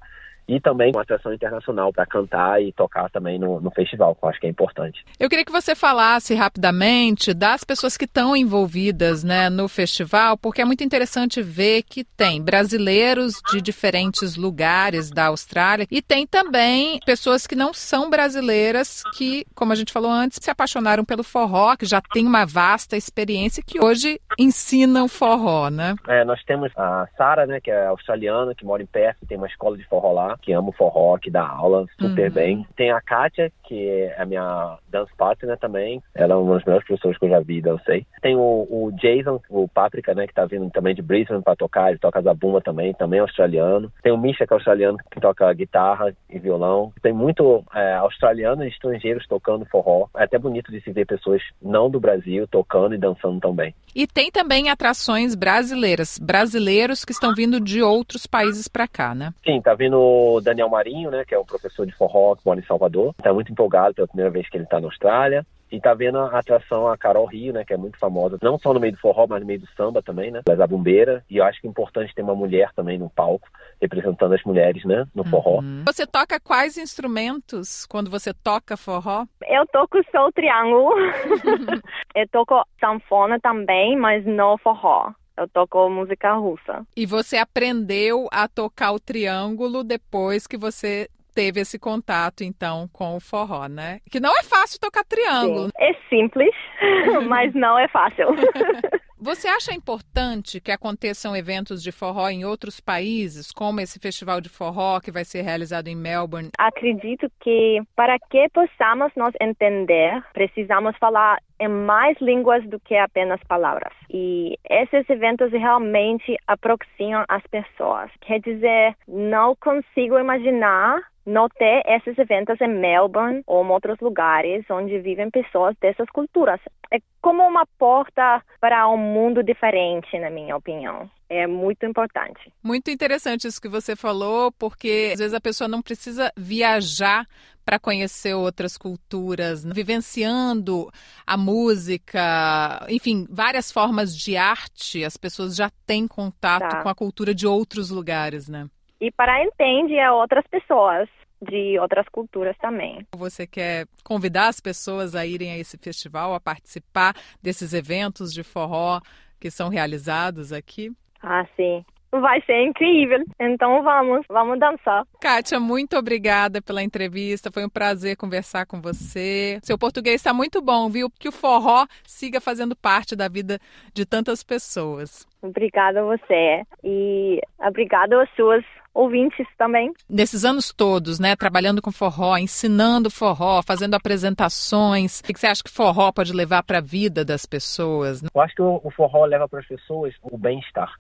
[0.51, 4.29] e também uma atração internacional para cantar e tocar também no, no festival, que eu
[4.29, 5.05] acho que é importante.
[5.19, 10.61] Eu queria que você falasse rapidamente das pessoas que estão envolvidas né, no festival, porque
[10.61, 16.99] é muito interessante ver que tem brasileiros de diferentes lugares da Austrália e tem também
[17.07, 21.77] pessoas que não são brasileiras que, como a gente falou antes, se apaixonaram pelo forró,
[21.77, 25.95] que já tem uma vasta experiência que hoje ensinam forró, né?
[26.09, 29.47] É, nós temos a Sara, né, que é australiana, que mora em Perth, tem uma
[29.47, 32.35] escola de forró lá, que ama o forró, que dá aula super uhum.
[32.35, 32.67] bem.
[32.77, 36.87] Tem a Kátia, que é a minha dance partner também, ela é uma das melhores
[36.87, 38.07] pessoas que eu já vi, eu sei.
[38.21, 41.91] Tem o, o Jason, o Páprica, né, que tá vindo também de Brisbane para tocar,
[41.91, 43.93] ele toca zabumba também, também é australiano.
[44.03, 46.93] Tem o Misha, que é australiano, que toca guitarra e violão.
[47.03, 50.07] Tem muito é, australianos e estrangeiros tocando forró.
[50.17, 53.75] É até bonito de se ver pessoas não do Brasil tocando e dançando também.
[53.95, 59.33] E tem também atrações brasileiras, brasileiros que estão vindo de outros países para cá, né?
[59.45, 62.61] Sim, tá vindo o Daniel Marinho, né, que é um professor de forró que mora
[62.61, 63.15] em Salvador.
[63.23, 65.47] Tá muito empolgado pela primeira vez que ele tá na Austrália.
[65.73, 68.75] E tá vendo a atração a Carol Rio, né, que é muito famosa, não só
[68.75, 70.43] no meio do forró, mas no meio do samba também, né?
[70.49, 73.47] Ela é bombeira, e eu acho que é importante ter uma mulher também no palco,
[73.81, 75.61] representando as mulheres, né, no forró.
[75.61, 75.85] Uhum.
[75.87, 79.27] Você toca quais instrumentos quando você toca forró?
[79.47, 80.93] Eu toco só o triângulo.
[82.17, 85.13] eu toco sanfona também, mas não forró.
[85.41, 86.87] Eu toco música russa.
[86.95, 93.17] E você aprendeu a tocar o triângulo depois que você teve esse contato, então, com
[93.17, 94.01] o forró, né?
[94.11, 95.67] Que não é fácil tocar triângulo.
[95.67, 95.71] Sim.
[95.79, 96.55] É simples,
[97.27, 98.27] mas não é fácil.
[99.23, 104.49] Você acha importante que aconteçam eventos de forró em outros países, como esse festival de
[104.49, 106.49] forró que vai ser realizado em Melbourne?
[106.59, 113.41] Acredito que para que possamos nos entender, precisamos falar em mais línguas do que apenas
[113.45, 113.93] palavras.
[114.11, 118.11] E esses eventos realmente aproximam as pessoas.
[118.23, 121.01] Quer dizer, não consigo imaginar
[121.31, 126.61] não ter esses eventos em Melbourne ou em outros lugares onde vivem pessoas dessas culturas.
[126.93, 131.09] É como uma porta para um mundo diferente, na minha opinião.
[131.29, 132.53] É muito importante.
[132.63, 137.25] Muito interessante isso que você falou, porque às vezes a pessoa não precisa viajar
[137.65, 140.91] para conhecer outras culturas, vivenciando
[141.25, 146.83] a música, enfim, várias formas de arte, as pessoas já têm contato tá.
[146.83, 148.67] com a cultura de outros lugares, né?
[149.01, 151.09] E para entender outras pessoas
[151.41, 153.07] de outras culturas também.
[153.17, 158.43] Você quer convidar as pessoas a irem a esse festival, a participar desses eventos de
[158.43, 159.01] forró
[159.39, 160.93] que são realizados aqui?
[161.23, 161.85] Ah, sim.
[162.13, 163.25] Vai ser incrível.
[163.39, 165.05] Então vamos, vamos dançar.
[165.21, 167.53] Kátia, muito obrigada pela entrevista.
[167.53, 169.61] Foi um prazer conversar com você.
[169.63, 171.09] Seu português está muito bom, viu?
[171.09, 173.61] Que o forró siga fazendo parte da vida
[173.95, 175.25] de tantas pessoas.
[175.41, 176.65] Obrigada a você.
[176.83, 178.65] E obrigada às suas
[179.01, 179.93] ouvintes também.
[180.09, 185.63] Nesses anos todos, né, trabalhando com forró, ensinando forró, fazendo apresentações, o que você acha
[185.63, 188.23] que forró pode levar para a vida das pessoas?
[188.23, 190.93] Eu acho que o forró leva para as pessoas o bem-estar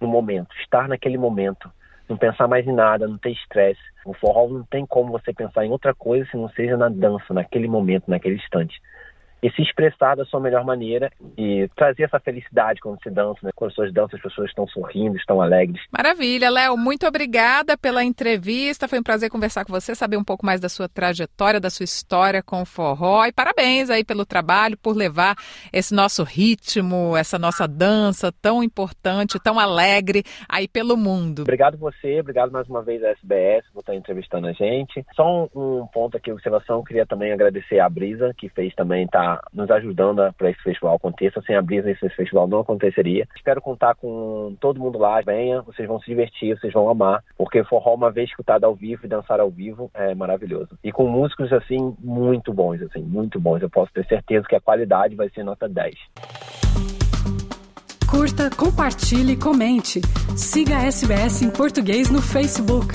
[0.00, 1.70] no momento, estar naquele momento,
[2.08, 3.80] não pensar mais em nada, não ter estresse.
[4.04, 7.34] O forró não tem como você pensar em outra coisa se não seja na dança,
[7.34, 8.80] naquele momento, naquele instante
[9.42, 13.50] e se expressar da sua melhor maneira e trazer essa felicidade quando se dança, né?
[13.54, 15.80] Quando as pessoas dançam, as pessoas estão sorrindo, estão alegres.
[15.90, 18.88] Maravilha, Léo, muito obrigada pela entrevista.
[18.88, 21.84] Foi um prazer conversar com você, saber um pouco mais da sua trajetória, da sua
[21.84, 23.24] história com o forró.
[23.26, 25.36] E parabéns aí pelo trabalho, por levar
[25.72, 31.42] esse nosso ritmo, essa nossa dança tão importante, tão alegre aí pelo mundo.
[31.42, 35.04] Obrigado você, obrigado mais uma vez à SBS por estar entrevistando a gente.
[35.14, 39.27] Só um, um ponto aqui, observação, queria também agradecer a Brisa, que fez também, tá
[39.52, 41.42] nos ajudando para esse festival aconteça.
[41.42, 43.26] Sem a Brisa, esse festival não aconteceria.
[43.36, 45.20] Espero contar com todo mundo lá.
[45.20, 49.04] Venha, vocês vão se divertir, vocês vão amar, porque forró, uma vez escutado ao vivo
[49.04, 50.78] e dançar ao vivo, é maravilhoso.
[50.82, 53.62] E com músicos, assim, muito bons, assim, muito bons.
[53.62, 55.94] Eu posso ter certeza que a qualidade vai ser nota 10.
[58.10, 60.00] Curta, compartilhe, comente.
[60.36, 62.94] Siga a SBS em português no Facebook.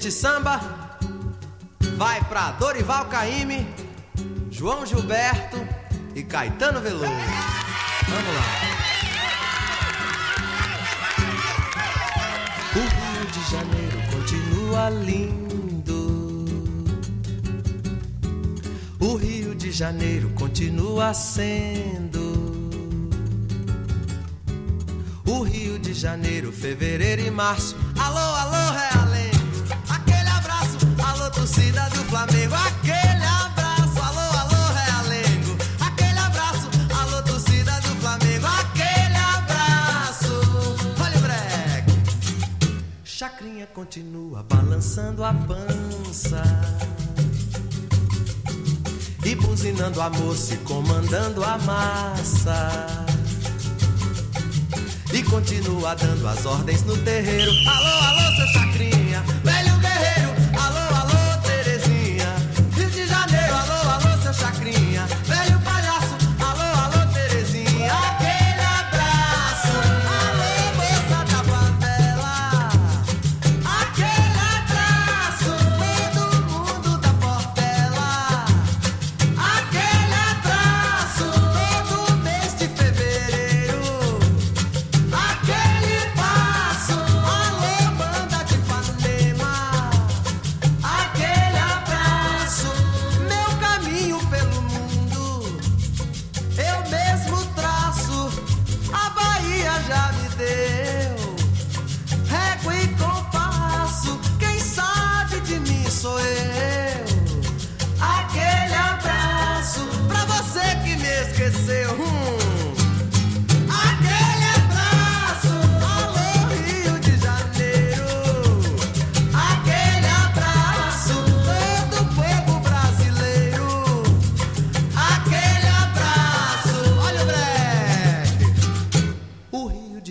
[0.00, 0.58] Este samba
[1.98, 3.68] vai para Dorival Caymmi,
[4.50, 5.58] João Gilberto
[6.14, 7.04] e Caetano Veloso.
[8.08, 8.46] Vamos lá.
[12.76, 16.46] O Rio de Janeiro continua lindo.
[19.00, 22.70] O Rio de Janeiro continua sendo.
[25.26, 27.76] O Rio de Janeiro, fevereiro e março.
[27.98, 28.89] Alô, alô, Realengo.
[31.30, 32.54] Alô, torcida do Flamengo.
[32.54, 35.56] Aquele abraço, alô, alô, Realengo.
[35.80, 36.68] Aquele abraço,
[36.98, 38.46] alô, torcida do Flamengo.
[38.46, 40.32] Aquele abraço.
[41.00, 41.92] Olha o breque.
[43.04, 46.42] Chacrinha continua balançando a pança.
[49.24, 53.06] E buzinando a moça e comandando a massa.
[55.12, 57.52] E continua dando as ordens no terreiro.
[57.68, 58.99] Alô, alô, seu chacrinha,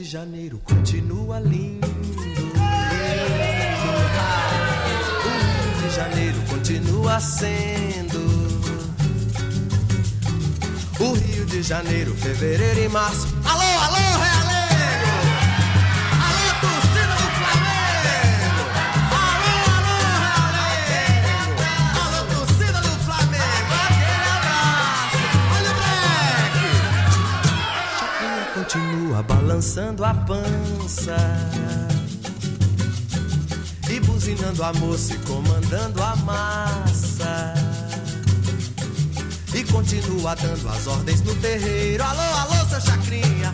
[0.09, 1.87] Janeiro continua lindo.
[1.87, 1.91] O
[5.29, 8.17] Rio de Janeiro continua sendo.
[10.99, 13.27] O Rio de Janeiro, fevereiro e março.
[13.45, 14.48] Alô, alô, Realengo!
[29.23, 31.17] Balançando a pança.
[33.89, 37.53] E buzinando a moça e comandando a massa.
[39.53, 42.03] E continua dando as ordens no terreiro.
[42.03, 43.53] Alô, alô, seu chacrinha,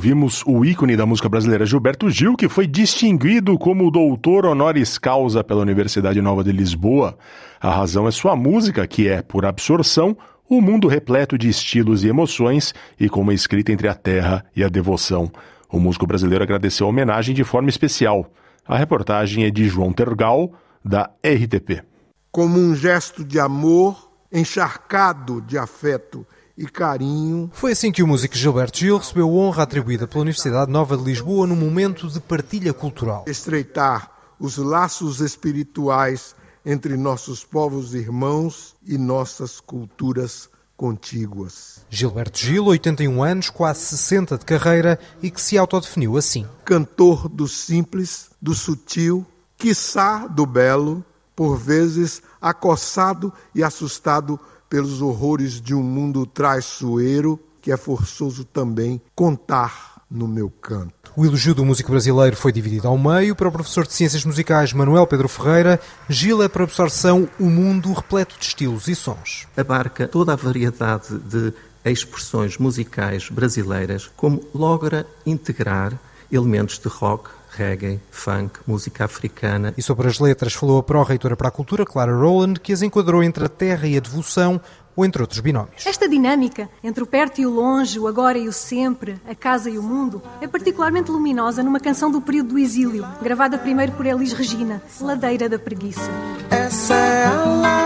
[0.00, 5.44] Ouvimos o ícone da música brasileira Gilberto Gil, que foi distinguido como doutor honoris causa
[5.44, 7.18] pela Universidade Nova de Lisboa.
[7.60, 10.16] A razão é sua música, que é, por absorção,
[10.48, 14.64] o mundo repleto de estilos e emoções e com uma escrita entre a terra e
[14.64, 15.30] a devoção.
[15.70, 18.32] O músico brasileiro agradeceu a homenagem de forma especial.
[18.66, 20.50] A reportagem é de João Tergal,
[20.82, 21.84] da RTP.
[22.32, 26.26] Como um gesto de amor, encharcado de afeto
[26.60, 27.50] e carinho.
[27.54, 31.02] Foi assim que o músico Gilberto Gil recebeu a honra atribuída pela Universidade Nova de
[31.02, 33.24] Lisboa num momento de partilha cultural.
[33.26, 36.34] Estreitar os laços espirituais
[36.64, 41.80] entre nossos povos irmãos e nossas culturas contíguas.
[41.88, 46.46] Gilberto Gil, 81 anos, quase 60 de carreira e que se autodefiniu assim.
[46.64, 49.24] Cantor do simples, do sutil,
[49.56, 51.02] quiçá do belo,
[51.34, 54.38] por vezes acossado e assustado
[54.70, 61.12] pelos horrores de um mundo traiçoeiro que é forçoso também contar no meu canto.
[61.16, 63.36] O elogio do músico brasileiro foi dividido ao meio.
[63.36, 67.50] Para o professor de Ciências Musicais Manuel Pedro Ferreira, Gil é para absorção o um
[67.50, 69.46] mundo repleto de estilos e sons.
[69.56, 71.52] Abarca toda a variedade de
[71.84, 75.98] expressões musicais brasileiras, como logra integrar
[76.30, 79.74] elementos de rock, reggae, funk, música africana.
[79.76, 83.22] E sobre as letras falou a pró-reitora para a cultura, Clara Rowland, que as enquadrou
[83.22, 84.60] entre a terra e a devoção,
[84.96, 85.86] ou entre outros binómios.
[85.86, 89.70] Esta dinâmica entre o perto e o longe, o agora e o sempre, a casa
[89.70, 94.06] e o mundo, é particularmente luminosa numa canção do período do exílio, gravada primeiro por
[94.06, 96.10] Elis Regina, Ladeira da Preguiça.
[96.50, 97.79] Essa é a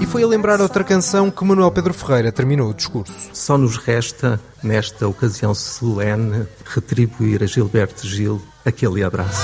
[0.00, 3.30] E foi a lembrar outra canção que Manuel Pedro Ferreira terminou o discurso.
[3.32, 9.40] Só nos resta, nesta ocasião solene, retribuir a Gilberto Gil aquele abraço.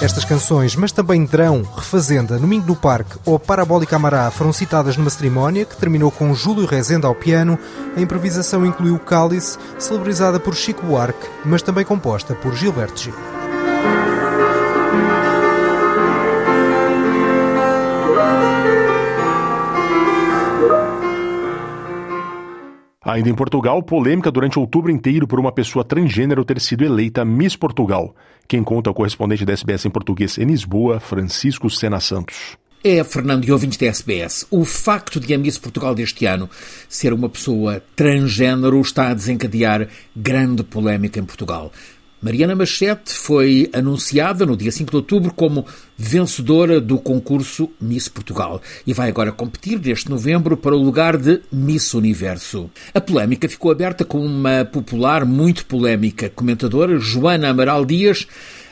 [0.00, 5.08] Estas canções, mas também Drão, Refazenda, Domingo no Parque ou Parabólica Amará foram citadas numa
[5.08, 7.58] cerimónia que terminou com Júlio Rezende ao piano.
[7.96, 13.14] A improvisação incluiu Cálice, celebrizada por Chico Buarque, mas também composta por Gilberto Gil.
[23.04, 27.54] Ainda em Portugal, polêmica durante outubro inteiro por uma pessoa transgênero ter sido eleita Miss
[27.54, 28.14] Portugal.
[28.48, 32.56] Quem conta é o correspondente da SBS em português em Lisboa, Francisco Sena Santos.
[32.82, 36.48] É, Fernando e ouvintes da SBS, o facto de a Miss Portugal deste ano
[36.88, 41.72] ser uma pessoa transgênero está a desencadear grande polémica em Portugal.
[42.24, 48.62] Mariana Machete foi anunciada no dia 5 de outubro como vencedora do concurso Miss Portugal
[48.86, 52.70] e vai agora competir neste novembro para o lugar de Miss Universo.
[52.94, 58.26] A polémica ficou aberta com uma popular, muito polémica comentadora, Joana Amaral Dias,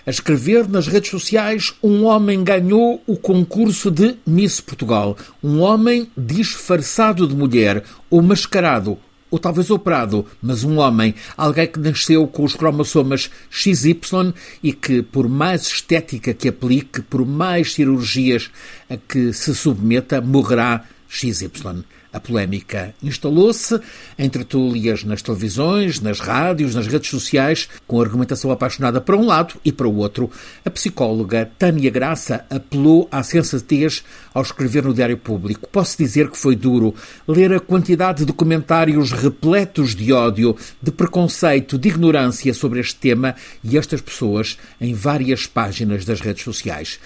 [0.06, 5.14] a escrever nas redes sociais: um homem ganhou o concurso de Miss Portugal.
[5.44, 8.96] Um homem disfarçado de mulher ou mascarado
[9.32, 13.98] ou talvez operado, mas um homem, alguém que nasceu com os cromossomas XY
[14.62, 18.50] e que, por mais estética que aplique, por mais cirurgias
[18.90, 21.50] a que se submeta, morrerá XY.
[22.12, 23.80] A polémica instalou-se
[24.18, 29.54] em tertúlias nas televisões, nas rádios, nas redes sociais, com argumentação apaixonada para um lado
[29.64, 30.30] e para o outro.
[30.62, 34.04] A psicóloga Tânia Graça apelou à sensatez
[34.34, 35.68] ao escrever no Diário Público.
[35.72, 36.94] Posso dizer que foi duro
[37.26, 43.34] ler a quantidade de comentários repletos de ódio, de preconceito, de ignorância sobre este tema
[43.64, 47.00] e estas pessoas em várias páginas das redes sociais.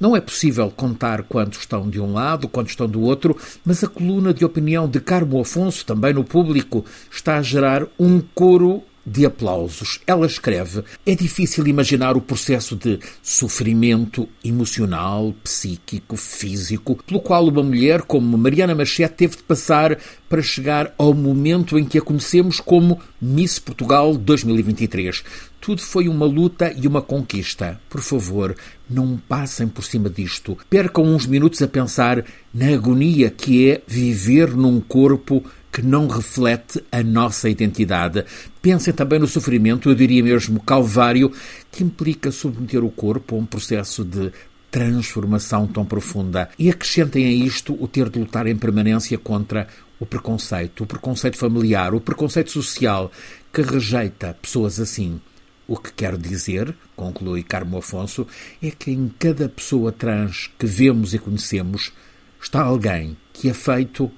[0.00, 3.88] Não é possível contar quantos estão de um lado, quantos estão do outro, mas a
[3.88, 9.24] coluna de opinião de Carmo Afonso, também no público, está a gerar um coro de
[9.24, 10.00] aplausos.
[10.06, 17.62] Ela escreve: É difícil imaginar o processo de sofrimento emocional, psíquico, físico, pelo qual uma
[17.62, 22.60] mulher como Mariana Machete teve de passar para chegar ao momento em que a conhecemos
[22.60, 25.24] como Miss Portugal 2023.
[25.60, 27.80] Tudo foi uma luta e uma conquista.
[27.88, 28.54] Por favor,
[28.88, 30.56] não passem por cima disto.
[30.70, 36.82] Percam uns minutos a pensar na agonia que é viver num corpo que não reflete
[36.90, 38.24] a nossa identidade.
[38.62, 41.32] Pensem também no sofrimento, eu diria mesmo calvário,
[41.70, 44.32] que implica submeter o corpo a um processo de
[44.70, 46.48] transformação tão profunda.
[46.58, 49.68] E acrescentem a isto o ter de lutar em permanência contra
[50.00, 53.10] o preconceito, o preconceito familiar, o preconceito social,
[53.52, 55.20] que rejeita pessoas assim.
[55.68, 58.26] O que quero dizer, conclui Carmo Afonso,
[58.62, 61.92] é que em cada pessoa trans que vemos e conhecemos
[62.40, 64.10] está alguém que é feito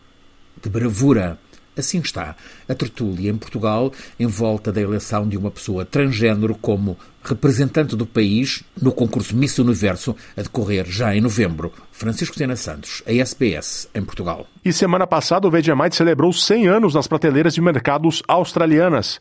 [0.63, 1.37] de bravura.
[1.77, 2.37] Assim está
[2.69, 8.07] a tertúlia em Portugal em volta da eleição de uma pessoa transgênero como representante do
[8.07, 11.73] país no concurso Miss Universo a decorrer já em novembro.
[11.91, 14.47] Francisco Sena Santos, a SBS, em Portugal.
[14.65, 19.19] E semana passada o Vegemite celebrou 100 anos nas prateleiras de mercados australianas.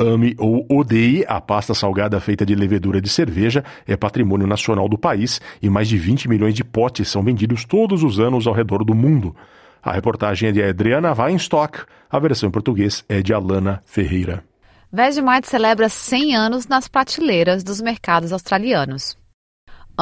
[0.00, 4.96] Ame ou odeie, a pasta salgada feita de levedura de cerveja é patrimônio nacional do
[4.96, 8.82] país e mais de 20 milhões de potes são vendidos todos os anos ao redor
[8.82, 9.36] do mundo.
[9.82, 11.80] A reportagem é de Adriana Weinstock,
[12.10, 14.42] a versão em português é de Alana Ferreira.
[14.90, 19.19] Vegemite celebra 100 anos nas prateleiras dos mercados australianos.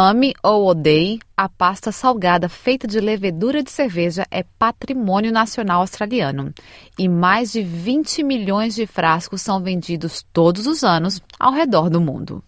[0.01, 6.55] Ame ou odeie, a pasta salgada feita de levedura de cerveja é patrimônio nacional australiano.
[6.97, 12.01] E mais de 20 milhões de frascos são vendidos todos os anos ao redor do
[12.01, 12.45] mundo.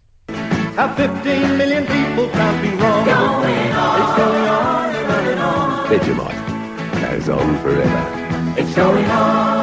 [0.76, 3.04] Have 15 million people tramping wrong.
[3.04, 3.98] Going on.
[3.98, 4.94] It's going on
[5.26, 5.88] and on.
[5.88, 6.38] Vegemite
[7.00, 8.60] goes on forever.
[8.60, 9.59] It's going on.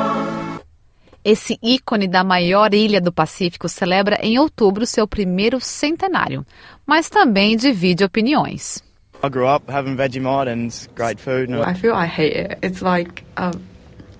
[1.30, 6.46] Esse ícone da maior ilha do Pacífico celebra em outubro seu primeiro centenário,
[6.86, 8.82] mas também divide opiniões.
[9.22, 11.52] I grew up having Vegemite and great food.
[11.52, 12.66] And I feel I hate it.
[12.66, 13.52] It's like a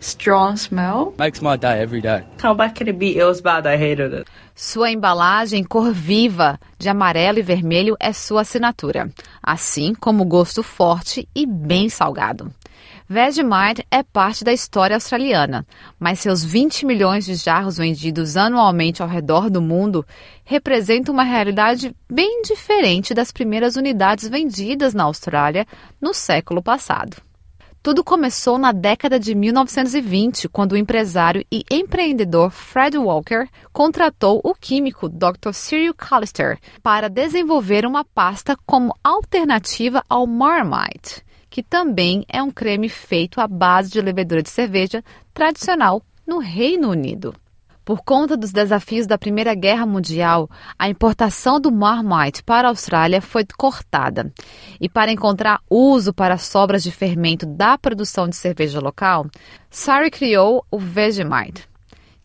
[0.02, 1.14] strong smell.
[1.18, 2.26] makes my day every day.
[2.44, 3.18] How bad can it be?
[3.18, 3.66] It was bad.
[3.66, 4.28] I hated it.
[4.54, 9.10] Sua embalagem cor viva, de amarelo e vermelho, é sua assinatura,
[9.42, 12.52] assim como o gosto forte e bem salgado.
[13.10, 15.66] Vegemite é parte da história australiana,
[15.98, 20.06] mas seus 20 milhões de jarros vendidos anualmente ao redor do mundo
[20.44, 25.66] representam uma realidade bem diferente das primeiras unidades vendidas na Austrália
[26.02, 27.16] no século passado.
[27.82, 34.54] Tudo começou na década de 1920, quando o empresário e empreendedor Fred Walker contratou o
[34.54, 35.54] químico Dr.
[35.54, 42.90] Cyril Callister para desenvolver uma pasta como alternativa ao Marmite que também é um creme
[42.90, 47.34] feito à base de levedura de cerveja tradicional no Reino Unido.
[47.88, 53.22] Por conta dos desafios da Primeira Guerra Mundial, a importação do Marmite para a Austrália
[53.22, 54.30] foi cortada.
[54.82, 59.26] E para encontrar uso para sobras de fermento da produção de cerveja local,
[59.70, 61.66] Surrey criou o Vegemite,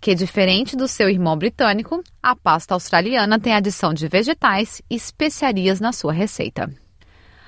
[0.00, 5.78] que, diferente do seu irmão britânico, a pasta australiana tem adição de vegetais e especiarias
[5.78, 6.68] na sua receita.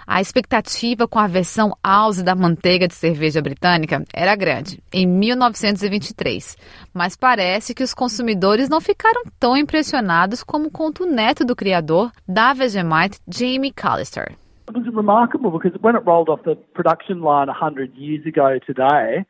[0.07, 6.57] A expectativa com a versão House da manteiga de cerveja britânica era grande, em 1923,
[6.93, 12.13] mas parece que os consumidores não ficaram tão impressionados como conta o neto do criador
[12.29, 14.37] da Vegemite, Jamie Callister.
[14.69, 19.25] It was remarkable because when it rolled off the production line 100 years ago today,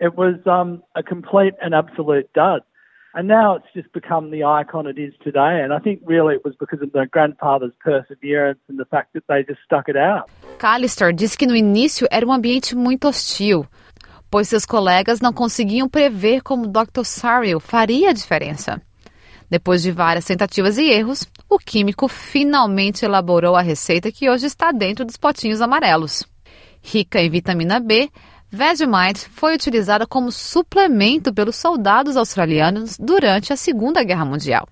[0.00, 2.62] it was um, a complete and absolute dud.
[3.16, 5.62] And now it's just become the icon it is today.
[5.64, 9.24] And I think really it was because of their grandfather's perseverance and the fact that
[9.26, 10.28] they just stuck it out.
[10.58, 13.66] Callister disse que no início era um ambiente muito hostil,
[14.30, 17.04] pois seus colegas não conseguiam prever como Dr.
[17.04, 18.82] Cyril faria a diferença.
[19.48, 24.72] Depois de várias tentativas e erros, o químico finalmente elaborou a receita que hoje está
[24.72, 26.22] dentro dos potinhos amarelos.
[26.82, 28.10] Rica em vitamina B,
[28.50, 34.66] Vegemite foi utilizada como suplemento pelos soldados australianos durante a Segunda Guerra Mundial.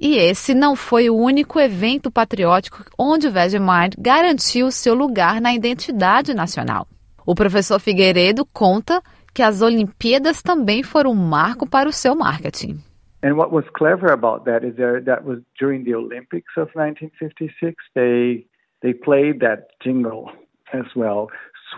[0.00, 6.34] E esse não foi o único evento patriótico onde Vegemite garantiu seu lugar na identidade
[6.34, 6.86] nacional.
[7.26, 9.02] O professor Figueiredo conta
[9.34, 12.78] que as Olimpíadas também foram um marco para o seu marketing.
[13.22, 17.74] And what was clever about that is there, that was during the Olympics of 1956.
[17.94, 18.46] They
[18.82, 20.30] they played that jingle
[20.72, 21.28] as well,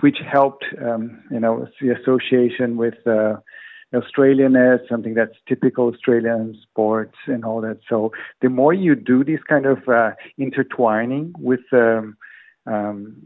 [0.01, 3.37] which helped, um, you know, the association with uh,
[3.95, 7.79] Australianness, something that's typical Australian sports and all that.
[7.89, 12.17] So the more you do this kind of uh, intertwining with um,
[12.67, 13.17] um,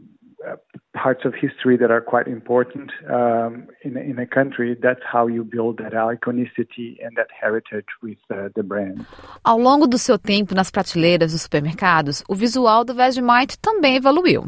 [0.47, 0.55] uh,
[0.93, 5.43] parts of history that are quite important um, in, in a country, that's how you
[5.43, 9.05] build that iconicity and that heritage with uh, the brand.
[9.43, 14.47] Ao longo do seu tempo nas prateleiras dos supermercados, o visual do Vegemite também evoluiu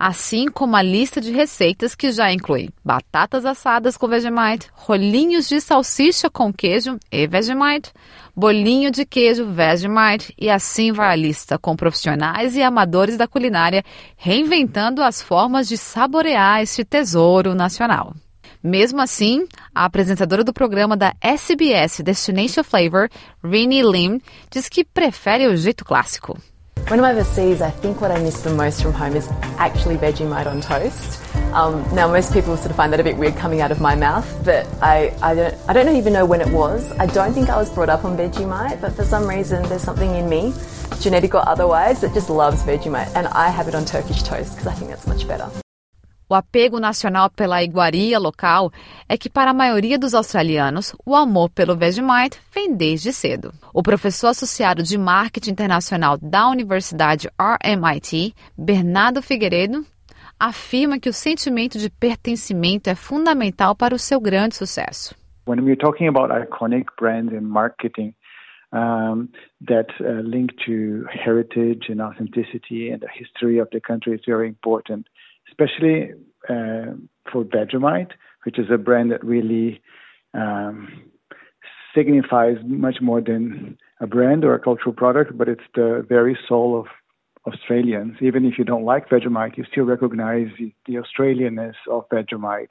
[0.00, 5.60] assim como a lista de receitas que já inclui batatas assadas com Vegemite, rolinhos de
[5.60, 7.92] salsicha com queijo e Vegemite,
[8.34, 13.84] bolinho de queijo Vegemite e assim vai a lista com profissionais e amadores da culinária
[14.16, 18.14] reinventando as formas de saborear este tesouro nacional.
[18.62, 23.10] Mesmo assim, a apresentadora do programa da SBS Destination Flavor,
[23.44, 24.18] Rini Lim,
[24.50, 26.38] diz que prefere o jeito clássico.
[26.88, 29.28] When I'm overseas, I think what I miss the most from home is
[29.58, 31.20] actually Vegemite on toast.
[31.52, 33.94] Um, now, most people sort of find that a bit weird coming out of my
[33.94, 36.92] mouth, but I, I, don't, I don't even know when it was.
[36.98, 40.14] I don't think I was brought up on Vegemite, but for some reason, there's something
[40.14, 40.52] in me,
[41.00, 43.12] genetic or otherwise, that just loves Vegemite.
[43.14, 45.50] And I have it on Turkish toast because I think that's much better.
[46.30, 48.70] O apego nacional pela iguaria local
[49.08, 53.52] é que, para a maioria dos australianos, o amor pelo Vegemite vem desde cedo.
[53.74, 59.84] O professor associado de marketing internacional da Universidade RMIT, Bernardo Figueiredo,
[60.38, 65.16] afirma que o sentimento de pertencimento é fundamental para o seu grande sucesso.
[65.48, 68.14] When we're talking about iconic brands and marketing,
[68.72, 74.20] um, that uh, link to heritage and authenticity and the history of the country is
[74.26, 75.06] very important.
[75.50, 76.12] especially
[76.48, 76.94] uh,
[77.30, 78.12] for Vegemite,
[78.44, 79.80] which is a brand that really
[80.34, 81.02] um,
[81.94, 86.78] signifies much more than a brand or a cultural product, but it's the very soul
[86.78, 86.86] of
[87.52, 88.16] Australians.
[88.20, 92.70] Even if you don't like Vegemite, you still recognize the, Australianness of Vegemite.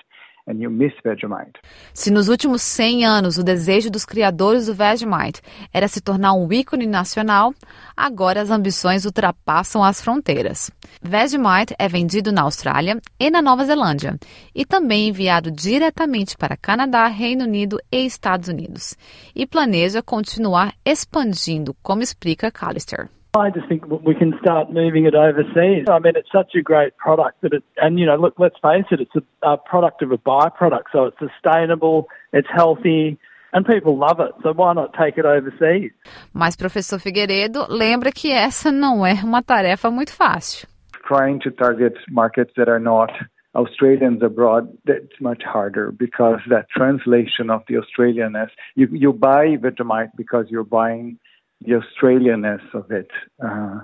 [0.50, 1.60] And you miss Vegemite.
[1.94, 5.42] Se nos últimos 100 anos o desejo dos criadores do Vegemite
[5.72, 7.54] era se tornar um ícone nacional,
[7.96, 10.72] agora as ambições ultrapassam as fronteiras.
[11.04, 14.18] Vegemite é vendido na Austrália e na Nova Zelândia
[14.56, 18.98] e também enviado diretamente para Canadá, Reino Unido e Estados Unidos.
[19.36, 23.08] E planeja continuar expandindo, como explica Callister.
[23.36, 25.86] I just think we can start moving it overseas.
[25.88, 28.86] I mean, it's such a great product that it, and you know, look, let's face
[28.90, 33.20] it, it's a, a product of a byproduct, so it's sustainable, it's healthy,
[33.54, 34.32] and people love it.
[34.42, 35.92] So why not take it overseas?
[36.34, 40.68] Mas professor Figueiredo lembra que essa não é uma tarefa muito fácil.
[41.08, 43.12] Trying to target markets that are not
[43.54, 50.12] Australians abroad, that's much harder because that translation of the Australianness, you, you buy Vegemite
[50.16, 51.20] because you're buying
[51.62, 53.10] the Australianness of it.
[53.44, 53.80] Uh,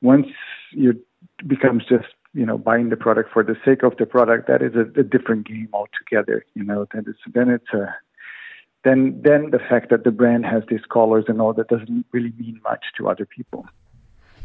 [0.00, 0.26] once
[0.72, 1.00] you
[1.46, 4.74] becomes just you know buying the product for the sake of the product, that is
[4.74, 6.44] a, a different game altogether.
[6.54, 7.94] You know, then it's then it's a
[8.84, 12.32] then then the fact that the brand has these colors and all that doesn't really
[12.38, 13.64] mean much to other people.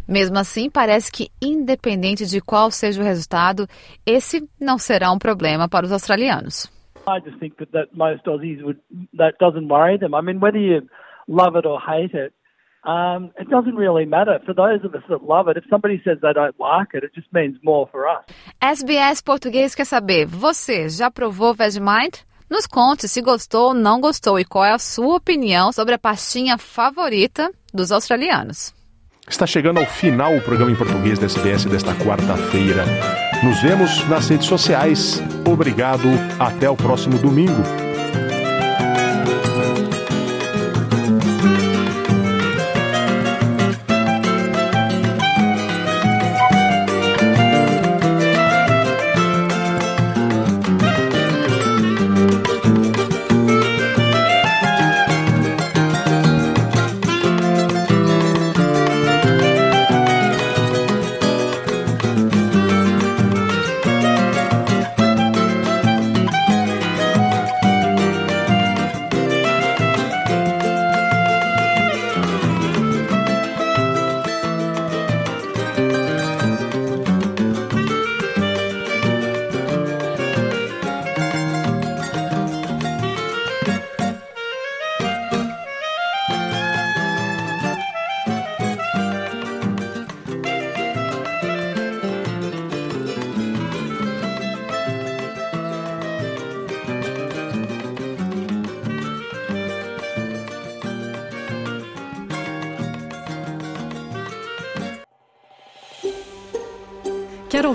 [0.06, 3.66] Mesmo assim, parece que, independente de qual seja o resultado,
[4.06, 6.70] esse não será um problema para os australianos.
[7.08, 8.80] I just think that, that most Aussies would
[9.14, 10.14] that doesn't worry them.
[10.14, 10.88] I mean, whether you
[11.28, 12.34] love it or hate it,
[12.86, 14.40] um, it doesn't really matter.
[14.46, 17.12] For those of us that love it, if somebody says they don't like it, it
[17.14, 18.24] just means more for us.
[18.62, 22.26] SBS Português quer saber, você já provou Vegemite?
[22.50, 25.98] Nos conte se gostou ou não gostou e qual é a sua opinião sobre a
[25.98, 28.74] pastinha favorita dos australianos.
[29.28, 32.84] Está chegando ao final o programa em português da SBS desta quarta-feira.
[33.44, 35.22] Nos vemos nas redes sociais.
[35.50, 36.08] Obrigado,
[36.40, 37.64] até o próximo domingo.